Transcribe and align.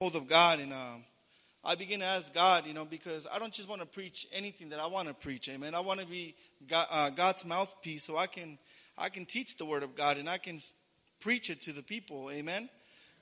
hold 0.00 0.14
of 0.14 0.28
God, 0.28 0.60
and 0.60 0.72
um, 0.72 1.02
I 1.64 1.74
begin 1.74 1.98
to 1.98 2.06
ask 2.06 2.32
God, 2.32 2.68
you 2.68 2.72
know, 2.72 2.84
because 2.84 3.26
I 3.34 3.40
don't 3.40 3.52
just 3.52 3.68
want 3.68 3.80
to 3.80 3.86
preach 3.88 4.28
anything 4.32 4.68
that 4.68 4.78
I 4.78 4.86
want 4.86 5.08
to 5.08 5.14
preach, 5.14 5.48
amen. 5.48 5.74
I 5.74 5.80
want 5.80 5.98
to 5.98 6.06
be 6.06 6.36
God, 6.68 6.86
uh, 6.88 7.10
God's 7.10 7.44
mouthpiece, 7.44 8.04
so 8.04 8.16
I 8.16 8.28
can 8.28 8.58
I 8.96 9.08
can 9.08 9.26
teach 9.26 9.56
the 9.56 9.64
word 9.64 9.82
of 9.82 9.96
God 9.96 10.16
and 10.16 10.28
I 10.28 10.38
can 10.38 10.60
preach 11.18 11.50
it 11.50 11.60
to 11.62 11.72
the 11.72 11.82
people, 11.82 12.30
amen. 12.30 12.68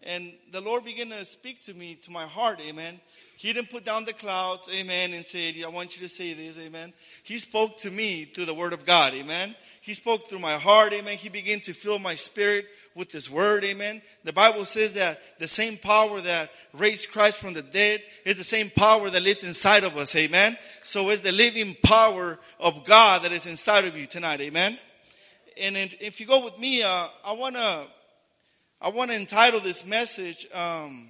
And 0.02 0.34
the 0.52 0.60
Lord 0.60 0.84
began 0.84 1.08
to 1.08 1.24
speak 1.24 1.62
to 1.62 1.72
me, 1.72 1.94
to 2.02 2.10
my 2.10 2.24
heart, 2.24 2.60
amen. 2.60 3.00
He 3.38 3.52
didn't 3.52 3.70
put 3.70 3.84
down 3.84 4.06
the 4.06 4.14
clouds, 4.14 4.68
amen, 4.74 5.12
and 5.12 5.22
said, 5.22 5.54
I 5.62 5.68
want 5.68 5.94
you 5.94 6.02
to 6.02 6.08
say 6.08 6.32
this, 6.32 6.58
amen. 6.58 6.94
He 7.22 7.36
spoke 7.38 7.76
to 7.78 7.90
me 7.90 8.24
through 8.24 8.46
the 8.46 8.54
word 8.54 8.72
of 8.72 8.86
God, 8.86 9.12
amen. 9.12 9.54
He 9.82 9.92
spoke 9.92 10.26
through 10.26 10.38
my 10.38 10.54
heart, 10.54 10.94
amen. 10.94 11.18
He 11.18 11.28
began 11.28 11.60
to 11.60 11.74
fill 11.74 11.98
my 11.98 12.14
spirit 12.14 12.64
with 12.94 13.12
His 13.12 13.30
word, 13.30 13.62
amen. 13.62 14.00
The 14.24 14.32
Bible 14.32 14.64
says 14.64 14.94
that 14.94 15.20
the 15.38 15.48
same 15.48 15.76
power 15.76 16.18
that 16.20 16.50
raised 16.72 17.12
Christ 17.12 17.40
from 17.40 17.52
the 17.52 17.62
dead 17.62 18.00
is 18.24 18.38
the 18.38 18.44
same 18.44 18.70
power 18.70 19.10
that 19.10 19.22
lives 19.22 19.44
inside 19.44 19.84
of 19.84 19.96
us, 19.98 20.16
amen. 20.16 20.56
So 20.82 21.10
it's 21.10 21.20
the 21.20 21.32
living 21.32 21.76
power 21.84 22.38
of 22.58 22.84
God 22.84 23.22
that 23.24 23.32
is 23.32 23.46
inside 23.46 23.84
of 23.84 23.96
you 23.98 24.06
tonight, 24.06 24.40
amen. 24.40 24.78
And 25.60 25.76
if 25.76 26.20
you 26.20 26.26
go 26.26 26.42
with 26.42 26.58
me, 26.58 26.82
uh, 26.82 27.06
I 27.24 27.32
want 27.32 27.56
to 27.56 27.86
I 28.80 28.90
want 28.90 29.10
to 29.10 29.16
entitle 29.16 29.60
this 29.60 29.86
message, 29.86 30.46
um, 30.52 31.08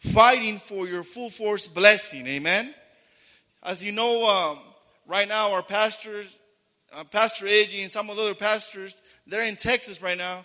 Fighting 0.00 0.58
for 0.58 0.86
Your 0.86 1.02
Full 1.02 1.28
Force 1.28 1.66
Blessing. 1.66 2.24
Amen. 2.28 2.72
As 3.64 3.84
you 3.84 3.90
know, 3.90 4.28
um, 4.28 4.58
right 5.08 5.26
now, 5.26 5.54
our 5.54 5.62
pastors, 5.62 6.40
uh, 6.96 7.02
Pastor 7.02 7.46
Edgy 7.48 7.82
and 7.82 7.90
some 7.90 8.08
of 8.08 8.14
the 8.14 8.22
other 8.22 8.36
pastors, 8.36 9.02
they're 9.26 9.48
in 9.48 9.56
Texas 9.56 10.00
right 10.00 10.16
now. 10.16 10.44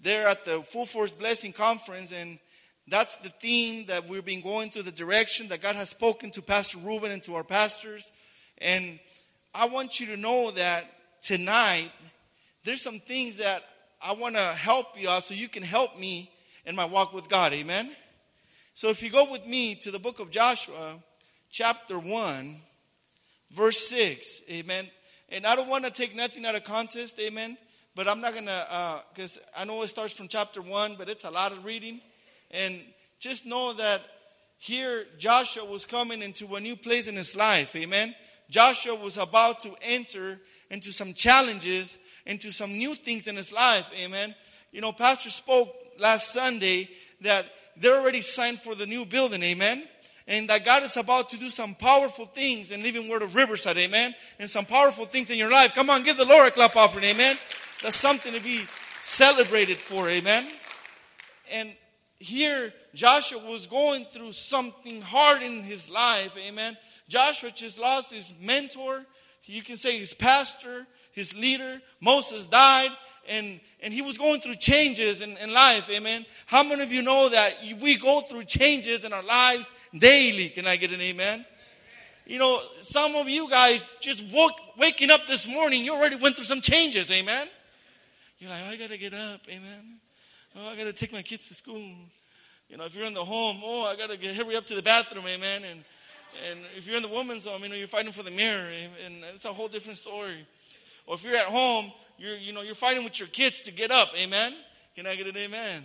They're 0.00 0.28
at 0.28 0.44
the 0.44 0.60
Full 0.60 0.86
Force 0.86 1.14
Blessing 1.14 1.52
Conference, 1.52 2.12
and 2.12 2.38
that's 2.86 3.16
the 3.16 3.28
theme 3.28 3.86
that 3.86 4.06
we've 4.06 4.24
been 4.24 4.40
going 4.40 4.70
through, 4.70 4.82
the 4.82 4.92
direction 4.92 5.48
that 5.48 5.60
God 5.60 5.74
has 5.74 5.88
spoken 5.88 6.30
to 6.30 6.42
Pastor 6.42 6.78
Ruben 6.78 7.10
and 7.10 7.24
to 7.24 7.34
our 7.34 7.44
pastors. 7.44 8.12
And 8.58 9.00
I 9.52 9.66
want 9.66 9.98
you 9.98 10.06
to 10.14 10.16
know 10.16 10.52
that 10.52 10.84
tonight, 11.22 11.90
there's 12.62 12.82
some 12.82 13.00
things 13.00 13.38
that 13.38 13.64
I 14.00 14.12
want 14.12 14.36
to 14.36 14.42
help 14.42 14.96
you 14.96 15.08
out 15.08 15.24
so 15.24 15.34
you 15.34 15.48
can 15.48 15.64
help 15.64 15.98
me 15.98 16.30
in 16.66 16.76
my 16.76 16.84
walk 16.84 17.12
with 17.12 17.28
God. 17.28 17.52
Amen. 17.52 17.90
So 18.76 18.88
if 18.88 19.04
you 19.04 19.10
go 19.10 19.30
with 19.30 19.46
me 19.46 19.76
to 19.76 19.92
the 19.92 20.00
book 20.00 20.18
of 20.18 20.32
Joshua, 20.32 20.96
chapter 21.48 21.96
1, 21.96 22.56
verse 23.52 23.86
6, 23.86 24.42
amen. 24.50 24.86
And 25.28 25.46
I 25.46 25.54
don't 25.54 25.68
want 25.68 25.84
to 25.84 25.92
take 25.92 26.16
nothing 26.16 26.44
out 26.44 26.56
of 26.56 26.64
context, 26.64 27.20
amen. 27.20 27.56
But 27.94 28.08
I'm 28.08 28.20
not 28.20 28.32
going 28.32 28.46
to, 28.46 29.02
because 29.14 29.38
uh, 29.38 29.60
I 29.60 29.64
know 29.64 29.80
it 29.84 29.88
starts 29.88 30.12
from 30.12 30.26
chapter 30.26 30.60
1, 30.60 30.96
but 30.98 31.08
it's 31.08 31.22
a 31.22 31.30
lot 31.30 31.52
of 31.52 31.64
reading. 31.64 32.00
And 32.50 32.82
just 33.20 33.46
know 33.46 33.74
that 33.74 34.02
here 34.58 35.04
Joshua 35.18 35.64
was 35.64 35.86
coming 35.86 36.20
into 36.20 36.56
a 36.56 36.60
new 36.60 36.74
place 36.74 37.06
in 37.06 37.14
his 37.14 37.36
life, 37.36 37.76
amen. 37.76 38.12
Joshua 38.50 38.96
was 38.96 39.18
about 39.18 39.60
to 39.60 39.70
enter 39.82 40.40
into 40.68 40.90
some 40.90 41.14
challenges, 41.14 42.00
into 42.26 42.50
some 42.50 42.72
new 42.72 42.96
things 42.96 43.28
in 43.28 43.36
his 43.36 43.52
life. 43.52 43.90
Amen. 43.98 44.34
You 44.72 44.80
know, 44.80 44.92
Pastor 44.92 45.30
spoke 45.30 45.74
last 45.98 46.32
Sunday 46.32 46.88
that 47.20 47.46
they're 47.76 48.00
already 48.00 48.20
signed 48.20 48.58
for 48.58 48.74
the 48.74 48.86
new 48.86 49.04
building. 49.04 49.42
Amen. 49.42 49.84
And 50.26 50.48
that 50.48 50.64
God 50.64 50.82
is 50.82 50.96
about 50.96 51.28
to 51.30 51.36
do 51.36 51.50
some 51.50 51.74
powerful 51.74 52.24
things 52.24 52.70
in 52.70 52.82
Living 52.82 53.10
Word 53.10 53.22
of 53.22 53.34
Riverside. 53.34 53.76
Amen. 53.76 54.14
And 54.38 54.48
some 54.48 54.64
powerful 54.64 55.04
things 55.04 55.30
in 55.30 55.36
your 55.36 55.50
life. 55.50 55.74
Come 55.74 55.90
on, 55.90 56.02
give 56.02 56.16
the 56.16 56.24
Lord 56.24 56.48
a 56.48 56.50
clap 56.50 56.76
offering. 56.76 57.04
Amen. 57.04 57.36
That's 57.82 57.96
something 57.96 58.32
to 58.32 58.42
be 58.42 58.64
celebrated 59.02 59.76
for. 59.76 60.08
Amen. 60.08 60.46
And 61.52 61.76
here, 62.18 62.72
Joshua 62.94 63.38
was 63.40 63.66
going 63.66 64.06
through 64.06 64.32
something 64.32 65.02
hard 65.02 65.42
in 65.42 65.62
his 65.62 65.90
life. 65.90 66.36
Amen. 66.48 66.76
Joshua 67.08 67.50
just 67.50 67.78
lost 67.78 68.14
his 68.14 68.32
mentor. 68.40 69.04
You 69.44 69.62
can 69.62 69.76
say 69.76 69.98
his 69.98 70.14
pastor, 70.14 70.86
his 71.12 71.36
leader. 71.36 71.80
Moses 72.00 72.46
died 72.46 72.90
and, 73.28 73.60
and 73.82 73.92
he 73.92 74.02
was 74.02 74.18
going 74.18 74.40
through 74.40 74.56
changes 74.56 75.20
in, 75.20 75.36
in 75.38 75.52
life. 75.52 75.90
Amen. 75.90 76.24
How 76.46 76.62
many 76.62 76.82
of 76.82 76.92
you 76.92 77.02
know 77.02 77.28
that 77.28 77.54
we 77.82 77.96
go 77.96 78.20
through 78.20 78.44
changes 78.44 79.04
in 79.04 79.12
our 79.12 79.22
lives 79.22 79.74
daily? 79.98 80.48
Can 80.48 80.66
I 80.66 80.76
get 80.76 80.92
an 80.92 81.00
amen? 81.00 81.44
You 82.26 82.38
know, 82.38 82.58
some 82.80 83.16
of 83.16 83.28
you 83.28 83.50
guys 83.50 83.96
just 84.00 84.24
woke, 84.32 84.52
waking 84.78 85.10
up 85.10 85.26
this 85.26 85.46
morning, 85.46 85.84
you 85.84 85.94
already 85.94 86.16
went 86.16 86.36
through 86.36 86.44
some 86.44 86.62
changes. 86.62 87.12
Amen. 87.12 87.48
You're 88.38 88.50
like, 88.50 88.60
oh, 88.66 88.72
I 88.72 88.76
got 88.76 88.90
to 88.90 88.98
get 88.98 89.12
up. 89.12 89.40
Amen. 89.48 89.98
Oh, 90.56 90.70
I 90.70 90.76
got 90.76 90.84
to 90.84 90.92
take 90.92 91.12
my 91.12 91.22
kids 91.22 91.48
to 91.48 91.54
school. 91.54 91.82
You 92.68 92.78
know, 92.78 92.86
if 92.86 92.96
you're 92.96 93.06
in 93.06 93.14
the 93.14 93.24
home, 93.24 93.58
oh, 93.62 93.90
I 93.92 93.96
got 93.96 94.10
to 94.10 94.18
get, 94.18 94.34
hurry 94.36 94.56
up 94.56 94.64
to 94.66 94.74
the 94.74 94.82
bathroom. 94.82 95.24
Amen. 95.26 95.62
And, 95.70 95.84
and 96.50 96.60
if 96.76 96.86
you're 96.86 96.96
in 96.96 97.02
the 97.02 97.08
woman's 97.08 97.46
home, 97.46 97.62
you 97.62 97.68
know, 97.68 97.74
you're 97.74 97.86
fighting 97.86 98.12
for 98.12 98.22
the 98.22 98.30
mirror, 98.30 98.70
and 99.04 99.16
it's 99.34 99.44
a 99.44 99.52
whole 99.52 99.68
different 99.68 99.98
story. 99.98 100.46
Or 101.06 101.16
if 101.16 101.24
you're 101.24 101.36
at 101.36 101.46
home, 101.46 101.92
you're, 102.18 102.36
you 102.36 102.52
know, 102.52 102.62
you're 102.62 102.74
fighting 102.74 103.04
with 103.04 103.18
your 103.18 103.28
kids 103.28 103.60
to 103.62 103.72
get 103.72 103.90
up. 103.90 104.10
Amen? 104.20 104.54
Can 104.94 105.06
I 105.06 105.16
get 105.16 105.26
an 105.26 105.36
amen? 105.36 105.82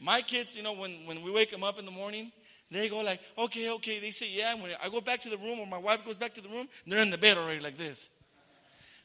My 0.00 0.20
kids, 0.20 0.56
you 0.56 0.62
know, 0.62 0.74
when, 0.74 0.92
when 1.06 1.22
we 1.22 1.30
wake 1.30 1.50
them 1.50 1.64
up 1.64 1.78
in 1.78 1.84
the 1.84 1.90
morning, 1.90 2.32
they 2.70 2.88
go 2.88 3.02
like, 3.02 3.20
okay, 3.36 3.70
okay. 3.72 3.98
They 3.98 4.10
say, 4.10 4.26
yeah. 4.30 4.54
When 4.54 4.70
I 4.82 4.88
go 4.88 5.00
back 5.00 5.20
to 5.20 5.30
the 5.30 5.38
room 5.38 5.58
or 5.60 5.66
my 5.66 5.78
wife 5.78 6.04
goes 6.04 6.18
back 6.18 6.34
to 6.34 6.40
the 6.40 6.48
room, 6.48 6.68
they're 6.86 7.02
in 7.02 7.10
the 7.10 7.18
bed 7.18 7.36
already 7.36 7.60
like 7.60 7.76
this. 7.76 8.10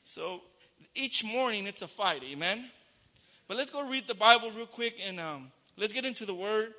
So 0.03 0.41
each 0.96 1.23
morning 1.23 1.66
it's 1.66 1.81
a 1.81 1.88
fight. 1.88 2.23
Amen? 2.31 2.69
But 3.47 3.57
let's 3.57 3.72
go 3.72 3.90
read 3.90 4.07
the 4.07 4.16
Bible 4.16 4.52
real 4.52 4.66
quick 4.66 5.00
and 5.06 5.19
um, 5.19 5.52
let's 5.78 5.94
get 5.94 6.06
into 6.06 6.25
the 6.25 6.34
Word 6.34 6.73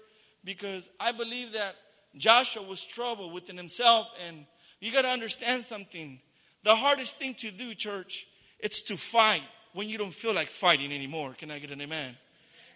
because 0.44 0.90
I 1.00 1.12
believe 1.12 1.52
that 1.52 1.74
Joshua 2.16 2.62
was 2.62 2.84
troubled 2.84 3.32
within 3.32 3.56
himself. 3.56 4.12
And 4.28 4.46
you 4.80 4.92
got 4.92 5.02
to 5.02 5.08
understand 5.08 5.62
something. 5.64 6.20
The 6.62 6.74
hardest 6.74 7.18
thing 7.18 7.34
to 7.34 7.50
do, 7.50 7.74
church, 7.74 8.26
it's 8.60 8.82
to 8.82 8.96
fight 8.96 9.42
when 9.74 9.88
you 9.88 9.98
don't 9.98 10.14
feel 10.14 10.34
like 10.34 10.48
fighting 10.48 10.92
anymore. 10.92 11.34
Can 11.36 11.50
I 11.50 11.58
get 11.58 11.70
an 11.70 11.80
amen? 11.80 12.16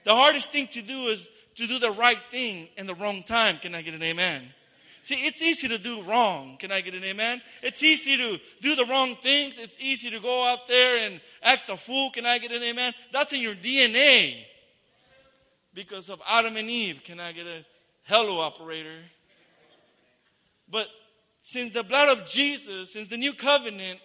The 0.05 0.15
hardest 0.15 0.51
thing 0.51 0.67
to 0.69 0.83
do 0.83 1.07
is 1.07 1.31
to 1.57 1.67
do 1.67 1.79
the 1.79 1.91
right 1.93 2.21
thing 2.31 2.69
in 2.77 2.87
the 2.87 2.95
wrong 2.95 3.23
time. 3.23 3.57
Can 3.57 3.75
I 3.75 3.83
get 3.83 3.95
an 3.95 4.03
amen? 4.03 4.43
See, 5.03 5.15
it's 5.15 5.41
easy 5.41 5.69
to 5.69 5.79
do 5.79 6.03
wrong. 6.03 6.57
Can 6.59 6.71
I 6.71 6.81
get 6.81 6.95
an 6.95 7.05
amen? 7.05 7.41
It's 7.63 7.83
easy 7.83 8.17
to 8.17 8.41
do 8.61 8.77
the 8.77 8.85
wrong 8.87 9.15
things. 9.17 9.59
It's 9.59 9.81
easy 9.81 10.11
to 10.11 10.21
go 10.21 10.47
out 10.47 10.69
there 10.69 11.07
and 11.07 11.21
act 11.43 11.69
a 11.71 11.77
fool. 11.77 12.11
Can 12.11 12.27
I 12.27 12.39
get 12.39 12.53
an 12.53 12.63
amen? 12.63 12.93
That's 13.13 13.33
in 13.33 13.41
your 13.41 13.55
DNA 13.55 14.35
because 15.73 16.11
of 16.11 16.21
Adam 16.29 16.57
and 16.57 16.69
Eve. 16.69 17.03
Can 17.05 17.21
I 17.21 17.33
get 17.33 17.47
a 17.47 17.65
hello, 18.05 18.41
operator? 18.41 18.99
But 20.71 20.89
since 21.41 21.71
the 21.71 21.85
blood 21.85 22.19
of 22.19 22.29
Jesus, 22.29 22.93
since 22.93 23.09
the 23.09 23.17
new 23.17 23.33
covenant, 23.33 24.01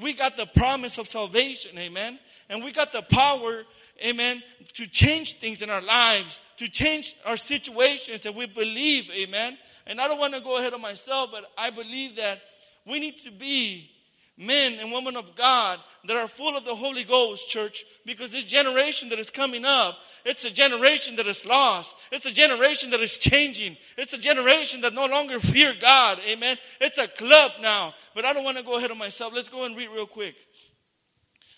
we 0.00 0.12
got 0.12 0.36
the 0.36 0.46
promise 0.46 0.98
of 0.98 1.08
salvation, 1.08 1.78
amen. 1.78 2.18
And 2.48 2.62
we 2.62 2.72
got 2.72 2.92
the 2.92 3.02
power, 3.02 3.64
amen, 4.04 4.42
to 4.74 4.86
change 4.86 5.34
things 5.34 5.62
in 5.62 5.70
our 5.70 5.82
lives, 5.82 6.40
to 6.58 6.68
change 6.68 7.14
our 7.26 7.36
situations, 7.36 8.26
and 8.26 8.36
we 8.36 8.46
believe, 8.46 9.10
amen. 9.10 9.58
And 9.86 10.00
I 10.00 10.08
don't 10.08 10.18
want 10.18 10.34
to 10.34 10.40
go 10.40 10.58
ahead 10.58 10.72
of 10.72 10.80
myself, 10.80 11.30
but 11.32 11.44
I 11.58 11.70
believe 11.70 12.16
that 12.16 12.40
we 12.86 13.00
need 13.00 13.16
to 13.18 13.30
be 13.32 13.90
men 14.38 14.78
and 14.80 14.92
women 14.92 15.16
of 15.16 15.34
God 15.34 15.80
that 16.04 16.16
are 16.16 16.28
full 16.28 16.56
of 16.56 16.64
the 16.64 16.74
Holy 16.74 17.04
Ghost, 17.04 17.48
church, 17.48 17.84
because 18.04 18.30
this 18.30 18.44
generation 18.44 19.08
that 19.08 19.18
is 19.18 19.30
coming 19.30 19.64
up, 19.64 19.96
it's 20.24 20.44
a 20.44 20.52
generation 20.52 21.16
that 21.16 21.26
is 21.26 21.46
lost. 21.46 21.94
It's 22.12 22.26
a 22.26 22.32
generation 22.32 22.90
that 22.90 23.00
is 23.00 23.18
changing. 23.18 23.76
It's 23.96 24.12
a 24.12 24.20
generation 24.20 24.82
that 24.82 24.92
no 24.92 25.06
longer 25.06 25.38
fear 25.38 25.72
God. 25.80 26.18
Amen. 26.28 26.56
It's 26.80 26.98
a 26.98 27.08
club 27.08 27.52
now. 27.60 27.94
But 28.14 28.24
I 28.24 28.32
don't 28.32 28.44
want 28.44 28.58
to 28.58 28.64
go 28.64 28.76
ahead 28.76 28.90
of 28.90 28.98
myself. 28.98 29.32
Let's 29.34 29.48
go 29.48 29.64
and 29.64 29.76
read 29.76 29.88
real 29.88 30.06
quick. 30.06 30.36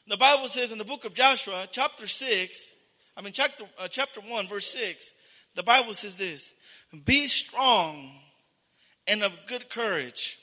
The 0.09 0.17
Bible 0.17 0.49
says 0.49 0.73
in 0.73 0.79
the 0.79 0.87
book 0.87 1.05
of 1.05 1.13
Joshua, 1.13 1.67
chapter 1.71 2.07
6, 2.07 2.77
I 3.15 3.21
mean, 3.21 3.35
chapter, 3.35 3.65
uh, 3.79 3.89
chapter 3.89 4.23
1, 4.23 4.49
verse 4.49 4.67
6, 4.69 5.13
the 5.55 5.63
Bible 5.63 5.93
says 5.93 6.17
this 6.17 6.55
Be 7.05 7.27
strong 7.27 8.13
and 9.07 9.22
of 9.22 9.39
good 9.47 9.69
courage, 9.69 10.39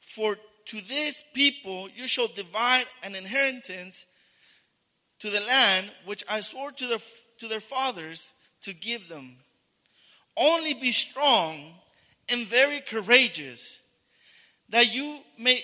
for 0.00 0.36
to 0.66 0.80
this 0.80 1.22
people 1.34 1.90
you 1.94 2.06
shall 2.06 2.28
divide 2.28 2.86
an 3.02 3.14
inheritance 3.14 4.06
to 5.18 5.28
the 5.28 5.40
land 5.40 5.90
which 6.06 6.24
I 6.30 6.40
swore 6.40 6.72
to 6.72 6.86
their, 6.86 6.98
to 7.40 7.48
their 7.48 7.60
fathers 7.60 8.32
to 8.62 8.72
give 8.72 9.10
them. 9.10 9.36
Only 10.38 10.72
be 10.72 10.90
strong 10.90 11.74
and 12.32 12.46
very 12.46 12.80
courageous, 12.80 13.82
that 14.70 14.94
you 14.94 15.20
may 15.38 15.62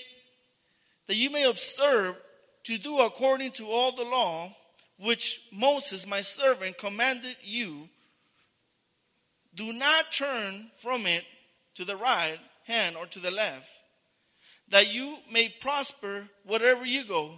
that 1.07 1.17
you 1.17 1.31
may 1.31 1.45
observe 1.45 2.17
to 2.65 2.79
do 2.79 2.99
according 2.99 3.51
to 3.53 3.67
all 3.67 3.93
the 3.93 4.05
law 4.05 4.51
which 4.99 5.41
Moses 5.53 6.07
my 6.07 6.21
servant 6.21 6.79
commanded 6.79 7.37
you. 7.43 7.89
Do 9.55 9.73
not 9.73 10.13
turn 10.13 10.71
from 10.77 11.07
it 11.07 11.25
to 11.75 11.85
the 11.85 11.97
right 11.97 12.39
hand 12.67 12.97
or 12.97 13.07
to 13.07 13.19
the 13.19 13.31
left 13.31 13.69
that 14.71 14.93
you 14.93 15.19
may 15.33 15.49
prosper 15.61 16.29
wherever 16.47 16.87
you 16.87 17.05
go. 17.05 17.33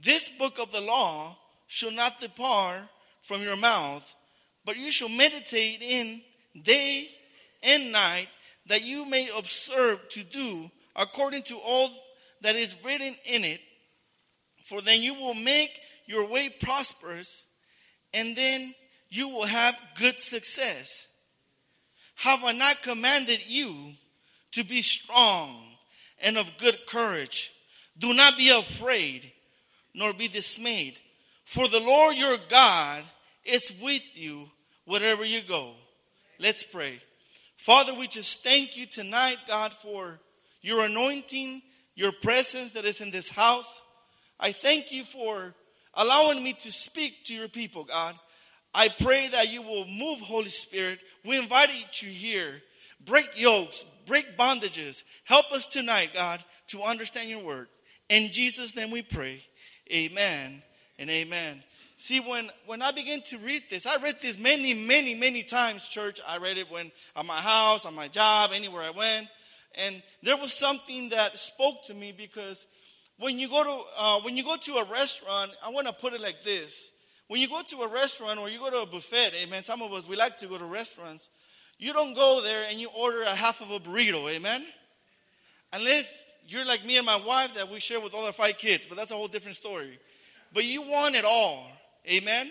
This 0.00 0.28
book 0.28 0.58
of 0.58 0.72
the 0.72 0.80
law 0.80 1.36
shall 1.66 1.92
not 1.92 2.20
depart 2.20 2.82
from 3.20 3.42
your 3.42 3.56
mouth, 3.56 4.14
but 4.64 4.76
you 4.76 4.90
shall 4.90 5.08
meditate 5.08 5.82
in 5.82 6.20
day 6.60 7.08
and 7.62 7.92
night, 7.92 8.28
that 8.66 8.84
you 8.84 9.08
may 9.08 9.28
observe 9.36 10.08
to 10.08 10.24
do 10.24 10.70
according 10.96 11.42
to 11.42 11.58
all 11.64 11.90
that 12.40 12.56
is 12.56 12.76
written 12.84 13.14
in 13.26 13.44
it. 13.44 13.60
For 14.64 14.80
then 14.80 15.02
you 15.02 15.14
will 15.14 15.34
make 15.34 15.80
your 16.06 16.30
way 16.30 16.48
prosperous, 16.48 17.46
and 18.14 18.36
then 18.36 18.74
you 19.10 19.28
will 19.28 19.46
have 19.46 19.78
good 19.96 20.20
success. 20.20 21.08
Have 22.16 22.44
I 22.44 22.52
not 22.52 22.82
commanded 22.82 23.40
you 23.46 23.92
to 24.52 24.64
be 24.64 24.82
strong 24.82 25.56
and 26.22 26.36
of 26.38 26.56
good 26.58 26.86
courage? 26.86 27.52
Do 27.98 28.14
not 28.14 28.36
be 28.36 28.50
afraid, 28.50 29.30
nor 29.94 30.12
be 30.12 30.28
dismayed, 30.28 30.98
for 31.44 31.68
the 31.68 31.80
Lord 31.80 32.16
your 32.16 32.38
God 32.48 33.02
is 33.44 33.78
with 33.82 34.16
you 34.16 34.48
wherever 34.84 35.24
you 35.24 35.40
go. 35.42 35.74
Let's 36.38 36.64
pray. 36.64 36.98
Father, 37.56 37.94
we 37.94 38.08
just 38.08 38.42
thank 38.42 38.76
you 38.76 38.86
tonight, 38.86 39.36
God, 39.46 39.72
for 39.72 40.18
your 40.62 40.84
anointing, 40.86 41.62
your 41.94 42.12
presence 42.22 42.72
that 42.72 42.84
is 42.84 43.00
in 43.00 43.10
this 43.10 43.28
house. 43.28 43.82
I 44.42 44.50
thank 44.50 44.90
you 44.90 45.04
for 45.04 45.54
allowing 45.94 46.42
me 46.42 46.52
to 46.54 46.72
speak 46.72 47.24
to 47.26 47.34
your 47.34 47.48
people, 47.48 47.84
God. 47.84 48.16
I 48.74 48.88
pray 48.88 49.28
that 49.28 49.52
you 49.52 49.62
will 49.62 49.86
move, 49.86 50.20
Holy 50.20 50.48
Spirit. 50.48 50.98
We 51.24 51.38
invite 51.38 52.02
you 52.02 52.08
here. 52.10 52.60
Break 53.04 53.30
yokes, 53.36 53.84
break 54.06 54.36
bondages. 54.36 55.04
Help 55.24 55.52
us 55.52 55.66
tonight, 55.66 56.10
God, 56.12 56.42
to 56.68 56.82
understand 56.82 57.28
your 57.28 57.44
word. 57.44 57.68
In 58.08 58.32
Jesus' 58.32 58.74
name 58.74 58.90
we 58.90 59.02
pray. 59.02 59.40
Amen 59.92 60.62
and 60.98 61.08
amen. 61.08 61.62
See, 61.96 62.18
when, 62.18 62.50
when 62.66 62.82
I 62.82 62.90
began 62.90 63.20
to 63.26 63.38
read 63.38 63.62
this, 63.70 63.86
I 63.86 64.02
read 64.02 64.16
this 64.20 64.38
many, 64.38 64.74
many, 64.74 65.14
many 65.14 65.44
times, 65.44 65.88
church. 65.88 66.20
I 66.28 66.38
read 66.38 66.58
it 66.58 66.70
when 66.70 66.90
at 67.14 67.24
my 67.24 67.36
house, 67.36 67.86
on 67.86 67.94
my 67.94 68.08
job, 68.08 68.50
anywhere 68.52 68.82
I 68.82 68.90
went. 68.90 69.28
And 69.86 70.02
there 70.22 70.36
was 70.36 70.52
something 70.52 71.10
that 71.10 71.38
spoke 71.38 71.84
to 71.84 71.94
me 71.94 72.12
because 72.16 72.66
when 73.18 73.38
you 73.38 73.48
go 73.48 73.62
to, 73.62 73.82
uh, 73.98 74.20
when 74.20 74.36
you 74.36 74.44
go 74.44 74.56
to 74.56 74.72
a 74.74 74.84
restaurant, 74.84 75.52
I 75.64 75.70
want 75.70 75.86
to 75.86 75.92
put 75.92 76.12
it 76.12 76.20
like 76.20 76.42
this. 76.42 76.92
When 77.28 77.40
you 77.40 77.48
go 77.48 77.62
to 77.62 77.76
a 77.82 77.92
restaurant 77.92 78.38
or 78.38 78.50
you 78.50 78.58
go 78.58 78.70
to 78.70 78.82
a 78.82 78.86
buffet, 78.86 79.32
amen, 79.44 79.62
some 79.62 79.80
of 79.80 79.92
us, 79.92 80.06
we 80.06 80.16
like 80.16 80.36
to 80.38 80.46
go 80.46 80.58
to 80.58 80.64
restaurants. 80.66 81.30
You 81.78 81.92
don't 81.92 82.14
go 82.14 82.40
there 82.42 82.66
and 82.68 82.78
you 82.78 82.88
order 82.98 83.22
a 83.22 83.34
half 83.34 83.60
of 83.60 83.70
a 83.70 83.80
burrito, 83.80 84.30
amen? 84.30 84.64
Unless 85.72 86.26
you're 86.46 86.66
like 86.66 86.84
me 86.84 86.98
and 86.98 87.06
my 87.06 87.20
wife 87.26 87.54
that 87.54 87.70
we 87.70 87.80
share 87.80 88.00
with 88.00 88.14
all 88.14 88.26
our 88.26 88.32
five 88.32 88.58
kids, 88.58 88.86
but 88.86 88.96
that's 88.96 89.10
a 89.10 89.14
whole 89.14 89.28
different 89.28 89.56
story. 89.56 89.98
But 90.52 90.64
you 90.64 90.82
want 90.82 91.14
it 91.14 91.24
all. 91.24 91.66
Amen. 92.10 92.50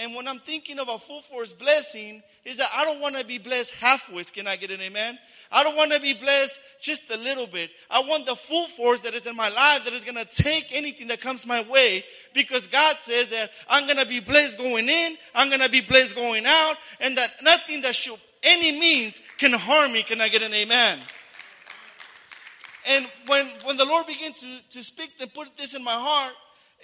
And 0.00 0.14
when 0.14 0.26
I'm 0.26 0.38
thinking 0.38 0.78
of 0.78 0.88
a 0.88 0.98
full 0.98 1.20
force 1.22 1.52
blessing, 1.52 2.22
is 2.44 2.56
that 2.56 2.68
I 2.74 2.84
don't 2.84 3.00
want 3.00 3.16
to 3.16 3.24
be 3.24 3.38
blessed 3.38 3.74
halfway. 3.74 4.22
Can 4.24 4.46
I 4.46 4.56
get 4.56 4.70
an 4.70 4.80
amen? 4.80 5.18
I 5.52 5.62
don't 5.62 5.76
want 5.76 5.92
to 5.92 6.00
be 6.00 6.14
blessed 6.14 6.58
just 6.80 7.10
a 7.10 7.18
little 7.18 7.46
bit. 7.46 7.70
I 7.90 8.00
want 8.00 8.26
the 8.26 8.34
full 8.34 8.66
force 8.68 9.00
that 9.00 9.14
is 9.14 9.26
in 9.26 9.36
my 9.36 9.48
life 9.50 9.84
that 9.84 9.92
is 9.92 10.04
going 10.04 10.16
to 10.16 10.42
take 10.42 10.66
anything 10.72 11.08
that 11.08 11.20
comes 11.20 11.46
my 11.46 11.62
way 11.70 12.04
because 12.34 12.66
God 12.66 12.96
says 12.96 13.28
that 13.28 13.50
I'm 13.68 13.86
going 13.86 13.98
to 13.98 14.06
be 14.06 14.20
blessed 14.20 14.58
going 14.58 14.88
in, 14.88 15.16
I'm 15.34 15.48
going 15.48 15.60
to 15.60 15.70
be 15.70 15.82
blessed 15.82 16.16
going 16.16 16.44
out, 16.46 16.74
and 17.00 17.16
that 17.16 17.30
nothing 17.42 17.82
that 17.82 17.94
should 17.94 18.18
any 18.42 18.80
means 18.80 19.20
can 19.38 19.52
harm 19.52 19.92
me. 19.92 20.02
Can 20.02 20.20
I 20.20 20.28
get 20.28 20.42
an 20.42 20.54
amen? 20.54 20.98
And 22.88 23.06
when, 23.26 23.46
when 23.64 23.76
the 23.76 23.84
Lord 23.84 24.06
began 24.06 24.32
to, 24.32 24.46
to 24.70 24.82
speak 24.82 25.12
and 25.20 25.32
put 25.32 25.54
this 25.56 25.74
in 25.74 25.84
my 25.84 25.94
heart, 25.94 26.32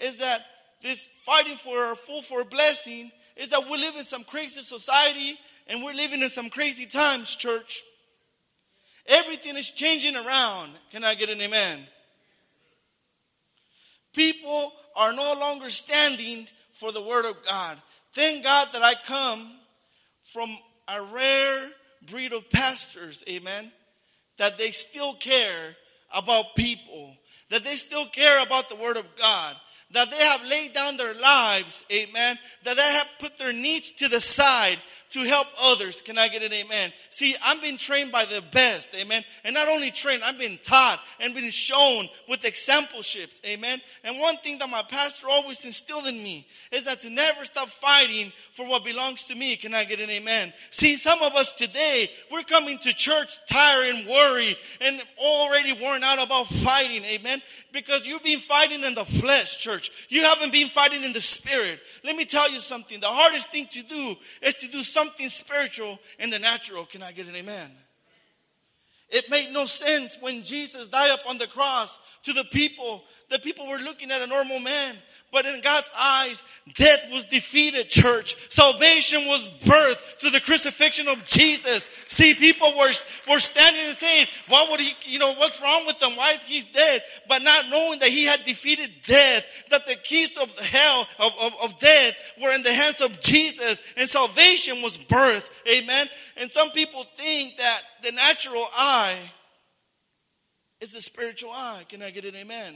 is 0.03 0.19
that 0.19 0.45
this 0.87 1.07
fighting 1.23 1.57
for 1.57 1.93
a 1.93 1.97
full 1.97 2.23
for 2.23 2.41
a 2.43 2.45
blessing 2.45 3.11
is 3.37 3.51
that 3.51 3.65
we 3.71 3.77
live 3.77 3.97
in 3.97 4.05
some 4.05 4.25
crazy 4.25 4.63
society 4.63 5.39
and 5.69 5.83
we're 5.83 5.95
living 5.95 6.23
in 6.23 6.29
some 6.29 6.49
crazy 6.49 6.87
times, 6.87 7.35
church. 7.35 7.83
Everything 9.09 9.57
is 9.57 9.71
changing 9.71 10.17
around. 10.17 10.73
Can 10.91 11.05
I 11.05 11.15
get 11.15 11.29
an 11.29 11.41
amen? 11.41 11.79
People 14.15 14.73
are 14.97 15.13
no 15.13 15.35
longer 15.39 15.69
standing 15.69 16.47
for 16.73 16.93
the 16.93 17.03
word 17.03 17.29
of 17.29 17.37
God. 17.47 17.77
Thank 18.13 18.45
God 18.45 18.69
that 18.73 18.83
I 18.83 18.95
come 19.05 19.47
from 20.23 20.49
a 20.89 21.03
rare 21.13 21.69
breed 22.11 22.33
of 22.33 22.49
pastors, 22.51 23.23
amen, 23.29 23.71
that 24.39 24.57
they 24.59 24.71
still 24.71 25.15
care 25.15 25.77
about 26.15 26.55
people, 26.57 27.17
that 27.51 27.65
they 27.65 27.77
still 27.77 28.07
care 28.07 28.43
about 28.43 28.69
the 28.69 28.77
word 28.77 28.97
of 28.97 29.07
God, 29.17 29.57
that 29.93 30.11
they 30.11 30.17
have 30.17 30.45
laid 30.49 30.73
down 30.73 30.97
their 30.97 31.15
lives, 31.15 31.85
amen, 31.93 32.39
that 32.65 32.77
they 32.77 32.83
have 32.83 33.09
put 33.19 33.39
their 33.39 33.53
needs 33.53 33.93
to 33.93 34.09
the 34.09 34.21
side 34.21 34.79
to 35.17 35.27
help 35.27 35.47
others. 35.63 36.03
Can 36.03 36.19
I 36.19 36.29
get 36.29 36.43
an 36.43 36.53
amen? 36.53 36.93
See, 37.09 37.35
I'm 37.43 37.59
being 37.61 37.79
trained 37.79 38.13
by 38.13 38.27
the 38.27 38.43
best, 38.53 38.95
amen. 38.95 39.23
And 39.45 39.55
not 39.55 39.69
only 39.69 39.91
trained, 39.91 40.23
I've 40.23 40.39
been 40.39 40.59
taught 40.63 41.01
and 41.21 41.35
been 41.35 41.51
shown 41.51 42.05
with 42.29 42.43
exampleships, 42.43 43.41
amen. 43.47 43.79
And 44.05 44.21
one 44.21 44.37
thing 44.37 44.59
that 44.59 44.69
my 44.69 44.83
pastor 44.89 45.27
always 45.31 45.65
instilled 45.65 46.07
in 46.07 46.17
me 46.17 46.47
is 46.71 46.85
that 46.85 47.01
to 47.01 47.11
never 47.11 47.45
stop 47.45 47.69
fighting 47.69 48.31
for 48.53 48.69
what 48.69 48.85
belongs 48.85 49.25
to 49.25 49.35
me. 49.35 49.57
Can 49.57 49.73
I 49.75 49.85
get 49.85 50.01
an 50.01 50.11
amen? 50.11 50.53
See, 50.71 50.97
some 50.97 51.23
of 51.23 51.35
us 51.35 51.53
today, 51.53 52.11
we're 52.31 52.43
coming 52.43 52.77
to 52.79 52.93
church 52.93 53.39
tired 53.47 53.95
and 53.95 54.07
worried 54.07 54.57
and 54.83 55.01
already 55.19 55.73
worn 55.73 56.03
out 56.05 56.25
about 56.25 56.47
fighting, 56.47 57.05
amen. 57.05 57.41
Because 57.73 58.07
you've 58.07 58.25
been 58.25 58.39
fighting 58.39 58.83
in 58.83 58.95
the 58.95 59.05
flesh, 59.05 59.61
church. 59.61 60.07
You 60.11 60.23
haven't 60.25 60.53
been 60.53 60.69
fighting 60.69 61.03
in 61.05 61.13
the 61.13 61.21
spirit. 61.21 61.81
Let 62.05 62.17
me 62.17 62.25
tell 62.25 62.51
you 62.51 62.61
something. 62.61 63.01
The 63.01 63.07
hardest 63.07 63.51
thing 63.51 63.67
to 63.71 63.83
do 63.83 64.15
is 64.43 64.55
to 64.57 64.69
do 64.69 64.79
something 64.79 65.06
spiritual 65.29 65.99
in 66.19 66.31
the 66.31 66.39
natural. 66.39 66.85
Can 66.85 67.03
I 67.03 67.13
get 67.13 67.29
an 67.29 67.37
amen? 67.37 67.71
It 69.11 69.31
made 69.31 69.53
no 69.53 69.67
sense 69.67 70.19
when 70.21 70.43
Jesus 70.43 70.89
died 70.89 71.11
up 71.11 71.21
on 71.29 71.39
the 71.39 71.47
cross 71.47 71.99
to 72.27 72.33
the 72.33 72.45
people. 72.45 73.05
The 73.31 73.39
people 73.39 73.67
were 73.67 73.79
looking 73.79 74.11
at 74.11 74.21
a 74.21 74.27
normal 74.27 74.59
man. 74.61 74.97
But 75.33 75.47
in 75.47 75.61
God's 75.61 75.91
eyes, 75.99 76.43
death 76.75 77.09
was 77.13 77.25
defeated, 77.25 77.89
church. 77.89 78.51
Salvation 78.51 79.21
was 79.27 79.49
birthed 79.65 80.21
through 80.21 80.31
the 80.31 80.41
crucifixion 80.41 81.07
of 81.09 81.25
Jesus. 81.25 81.85
See, 82.09 82.35
people 82.35 82.69
were, 82.77 82.91
were 83.31 83.39
standing 83.39 83.83
and 83.87 83.95
saying, 83.95 84.27
why 84.49 84.67
would 84.71 84.81
he, 84.81 84.93
you 85.05 85.19
know, 85.19 85.35
what's 85.35 85.61
wrong 85.61 85.83
with 85.87 86.03
him? 86.03 86.17
Why 86.17 86.33
is 86.33 86.43
he 86.45 86.63
dead? 86.73 87.03
But 87.29 87.43
not 87.43 87.67
knowing 87.71 87.99
that 88.01 88.09
he 88.09 88.25
had 88.25 88.45
defeated 88.45 88.91
death, 89.03 89.65
that 89.71 89.87
the 89.87 89.97
keys 89.97 90.37
of 90.37 90.59
hell, 90.59 91.07
of, 91.19 91.33
of, 91.41 91.53
of 91.63 91.79
death 91.79 92.35
were 92.43 92.55
in 92.55 92.63
the 92.63 92.73
hands 92.73 93.01
of 93.01 93.21
Jesus 93.21 93.83
and 93.97 94.09
salvation 94.09 94.83
was 94.83 94.99
birthed. 94.99 95.51
Amen. 95.69 96.07
And 96.39 96.51
some 96.51 96.71
people 96.71 97.05
think 97.15 97.57
that 97.59 97.83
the 98.03 98.13
natural 98.13 98.65
eye 98.77 99.17
is 100.87 100.93
the 100.93 101.01
spiritual 101.01 101.51
eye. 101.51 101.83
Can 101.89 102.01
I 102.01 102.11
get 102.11 102.25
an 102.25 102.37
amen? 102.37 102.73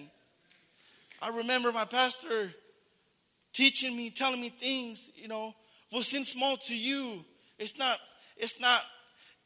I 1.23 1.29
remember 1.29 1.71
my 1.71 1.85
pastor 1.85 2.51
teaching 3.53 3.97
me, 3.97 4.11
telling 4.11 4.41
me 4.41 4.49
things, 4.49 5.13
you 5.15 5.29
know, 5.29 5.55
will 5.93 6.03
seem 6.03 6.25
small 6.25 6.57
to 6.67 6.77
you. 6.77 7.25
It's 7.61 7.79
not, 7.79 7.97
it's 8.37 8.61
not, 8.61 8.81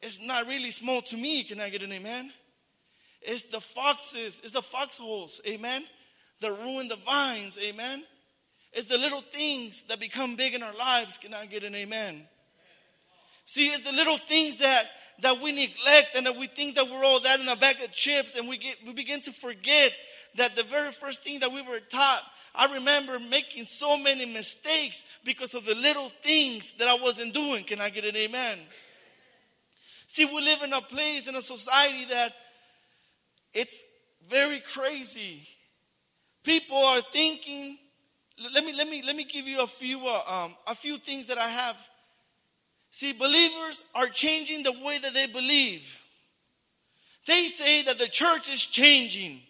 it's 0.01 0.19
not 0.27 0.47
really 0.47 0.71
small 0.71 1.03
to 1.03 1.17
me. 1.19 1.43
Can 1.43 1.61
I 1.61 1.69
get 1.69 1.83
an 1.83 1.93
amen? 1.93 2.33
It's 3.21 3.45
the 3.45 3.61
foxes, 3.61 4.41
it's 4.43 4.53
the 4.53 4.63
foxholes, 4.63 5.43
amen? 5.47 5.85
That 6.41 6.49
ruin 6.49 6.89
the 6.89 6.99
vines, 7.05 7.59
amen? 7.63 8.03
It's 8.73 8.87
the 8.87 8.97
little 8.97 9.21
things 9.21 9.83
that 9.85 10.01
become 10.01 10.37
big 10.37 10.55
in 10.55 10.63
our 10.63 10.75
lives. 10.75 11.19
Can 11.19 11.35
I 11.35 11.45
get 11.45 11.65
an 11.65 11.75
amen? 11.75 12.23
See, 13.45 13.67
it's 13.67 13.83
the 13.83 13.93
little 13.93 14.17
things 14.17 14.59
that 14.59 14.85
that 15.21 15.41
we 15.41 15.53
neglect 15.53 16.17
and 16.17 16.27
that 16.27 16.37
we 16.37 16.49
think 16.49 16.75
that 16.75 16.89
we're 16.91 17.05
all 17.05 17.21
that 17.21 17.39
in 17.39 17.49
a 17.49 17.57
bag 17.57 17.77
of 17.83 17.93
chips 17.93 18.37
and 18.37 18.49
we 18.49 18.59
get 18.59 18.77
we 18.87 18.93
begin 18.93 19.21
to 19.21 19.33
forget 19.33 19.93
that 20.37 20.57
the 20.57 20.65
very 20.65 20.91
first 20.91 21.23
thing 21.23 21.39
that 21.41 21.53
we 21.53 21.63
were 21.63 21.79
taught 21.91 22.23
I 22.55 22.73
remember 22.75 23.19
making 23.31 23.65
so 23.65 23.99
many 23.99 24.27
mistakes 24.33 25.05
because 25.25 25.55
of 25.55 25.67
the 25.67 25.75
little 25.75 26.09
things 26.09 26.75
that 26.75 26.87
I 26.87 27.03
wasn't 27.03 27.35
doing. 27.35 27.65
Can 27.65 27.81
I 27.81 27.91
get 27.91 28.05
an 28.05 28.15
amen? 28.15 28.59
See, 30.07 30.25
we 30.25 30.41
live 30.41 30.63
in 30.63 30.73
a 30.73 30.81
place, 30.81 31.29
in 31.29 31.35
a 31.35 31.43
society 31.43 32.05
that 32.11 32.33
it's 33.55 33.83
very 34.29 34.61
crazy. 34.61 35.43
People 36.45 36.77
are 36.77 37.01
thinking. 37.01 37.79
Let 38.53 38.65
me 38.65 38.73
let 38.73 38.89
me 38.89 39.03
let 39.05 39.17
me 39.17 39.25
give 39.25 39.49
you 39.49 39.63
a 39.63 39.67
few 39.67 40.07
uh, 40.07 40.45
um, 40.45 40.55
a 40.69 40.75
few 40.75 40.97
things 40.99 41.27
that 41.29 41.39
I 41.39 41.49
have 41.49 41.77
See, 42.95 43.13
believers 43.13 43.83
are 43.97 44.07
changing 44.07 44.63
the 44.63 44.71
way 44.71 44.97
that 45.03 45.13
they 45.15 45.27
believe. 45.27 46.01
They 47.27 47.49
say 47.49 47.83
that 47.83 47.99
the 47.99 48.07
church 48.07 48.49
is 48.49 48.67
changing. 48.67 49.41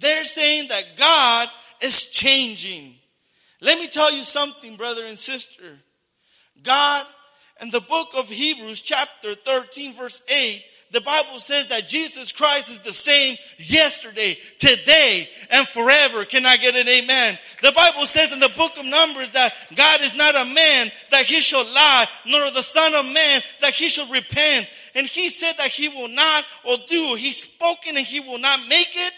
They're 0.00 0.24
saying 0.24 0.68
that 0.68 0.96
God 0.96 1.48
is 1.82 2.08
changing. 2.08 2.94
Let 3.60 3.78
me 3.78 3.86
tell 3.86 4.10
you 4.10 4.24
something, 4.24 4.76
brother 4.76 5.04
and 5.04 5.18
sister. 5.18 5.76
God 6.62 7.04
in 7.60 7.68
the 7.68 7.82
book 7.82 8.08
of 8.16 8.30
Hebrews, 8.30 8.80
chapter 8.80 9.34
13, 9.34 9.96
verse 9.98 10.22
8, 10.34 10.64
the 10.94 11.00
Bible 11.00 11.40
says 11.40 11.66
that 11.68 11.88
Jesus 11.88 12.30
Christ 12.30 12.70
is 12.70 12.78
the 12.78 12.92
same 12.92 13.36
yesterday, 13.58 14.36
today, 14.58 15.28
and 15.50 15.66
forever. 15.66 16.24
Can 16.24 16.46
I 16.46 16.56
get 16.56 16.76
an 16.76 16.88
amen? 16.88 17.36
The 17.62 17.72
Bible 17.72 18.06
says 18.06 18.32
in 18.32 18.38
the 18.38 18.52
book 18.56 18.72
of 18.78 18.86
Numbers 18.86 19.30
that 19.32 19.52
God 19.74 20.00
is 20.02 20.16
not 20.16 20.36
a 20.36 20.54
man 20.54 20.92
that 21.10 21.24
he 21.26 21.40
shall 21.40 21.64
lie, 21.64 22.06
nor 22.26 22.50
the 22.52 22.62
son 22.62 22.94
of 22.94 23.12
man 23.12 23.40
that 23.60 23.74
he 23.74 23.88
shall 23.88 24.10
repent. 24.10 24.68
And 24.94 25.06
he 25.06 25.28
said 25.28 25.54
that 25.58 25.68
he 25.68 25.88
will 25.88 26.08
not 26.08 26.44
or 26.64 26.76
do. 26.88 27.16
He's 27.18 27.42
spoken 27.42 27.96
and 27.96 28.06
he 28.06 28.20
will 28.20 28.38
not 28.38 28.60
make 28.68 28.94
it. 28.94 29.12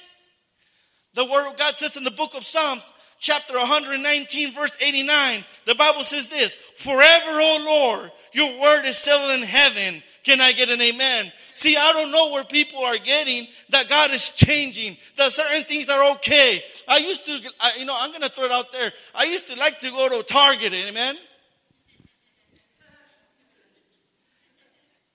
The 1.15 1.25
word 1.27 1.51
of 1.51 1.59
God 1.59 1.75
says 1.77 1.97
in 1.97 2.05
the 2.05 2.11
book 2.11 2.35
of 2.35 2.45
Psalms, 2.45 2.93
chapter 3.19 3.55
119, 3.55 4.53
verse 4.53 4.83
89, 4.83 5.45
the 5.65 5.75
Bible 5.75 6.03
says 6.03 6.29
this, 6.29 6.55
Forever, 6.55 7.01
O 7.01 7.65
Lord, 7.65 8.11
your 8.33 8.61
word 8.61 8.85
is 8.85 8.99
settled 8.99 9.41
in 9.41 9.47
heaven. 9.47 10.03
Can 10.25 10.41
I 10.41 10.53
get 10.53 10.69
an 10.69 10.81
amen? 10.81 11.33
See, 11.55 11.77
I 11.77 11.93
don't 11.93 12.13
know 12.13 12.33
where 12.33 12.45
people 12.45 12.85
are 12.85 12.99
getting 12.99 13.47
that 13.71 13.89
God 13.89 14.11
is 14.13 14.31
changing, 14.31 14.97
that 15.17 15.33
certain 15.33 15.65
things 15.65 15.89
are 15.89 16.13
okay. 16.13 16.63
I 16.89 16.99
used 16.99 17.25
to, 17.27 17.33
you 17.79 17.87
know, 17.87 17.97
I'm 17.99 18.11
going 18.11 18.23
to 18.23 18.29
throw 18.29 18.45
it 18.45 18.53
out 18.53 18.73
there. 18.73 18.93
I 19.15 19.25
used 19.25 19.49
to 19.53 19.59
like 19.59 19.79
to 19.81 19.91
go 19.91 20.09
to 20.09 20.23
Target, 20.23 20.73
amen? 20.73 21.17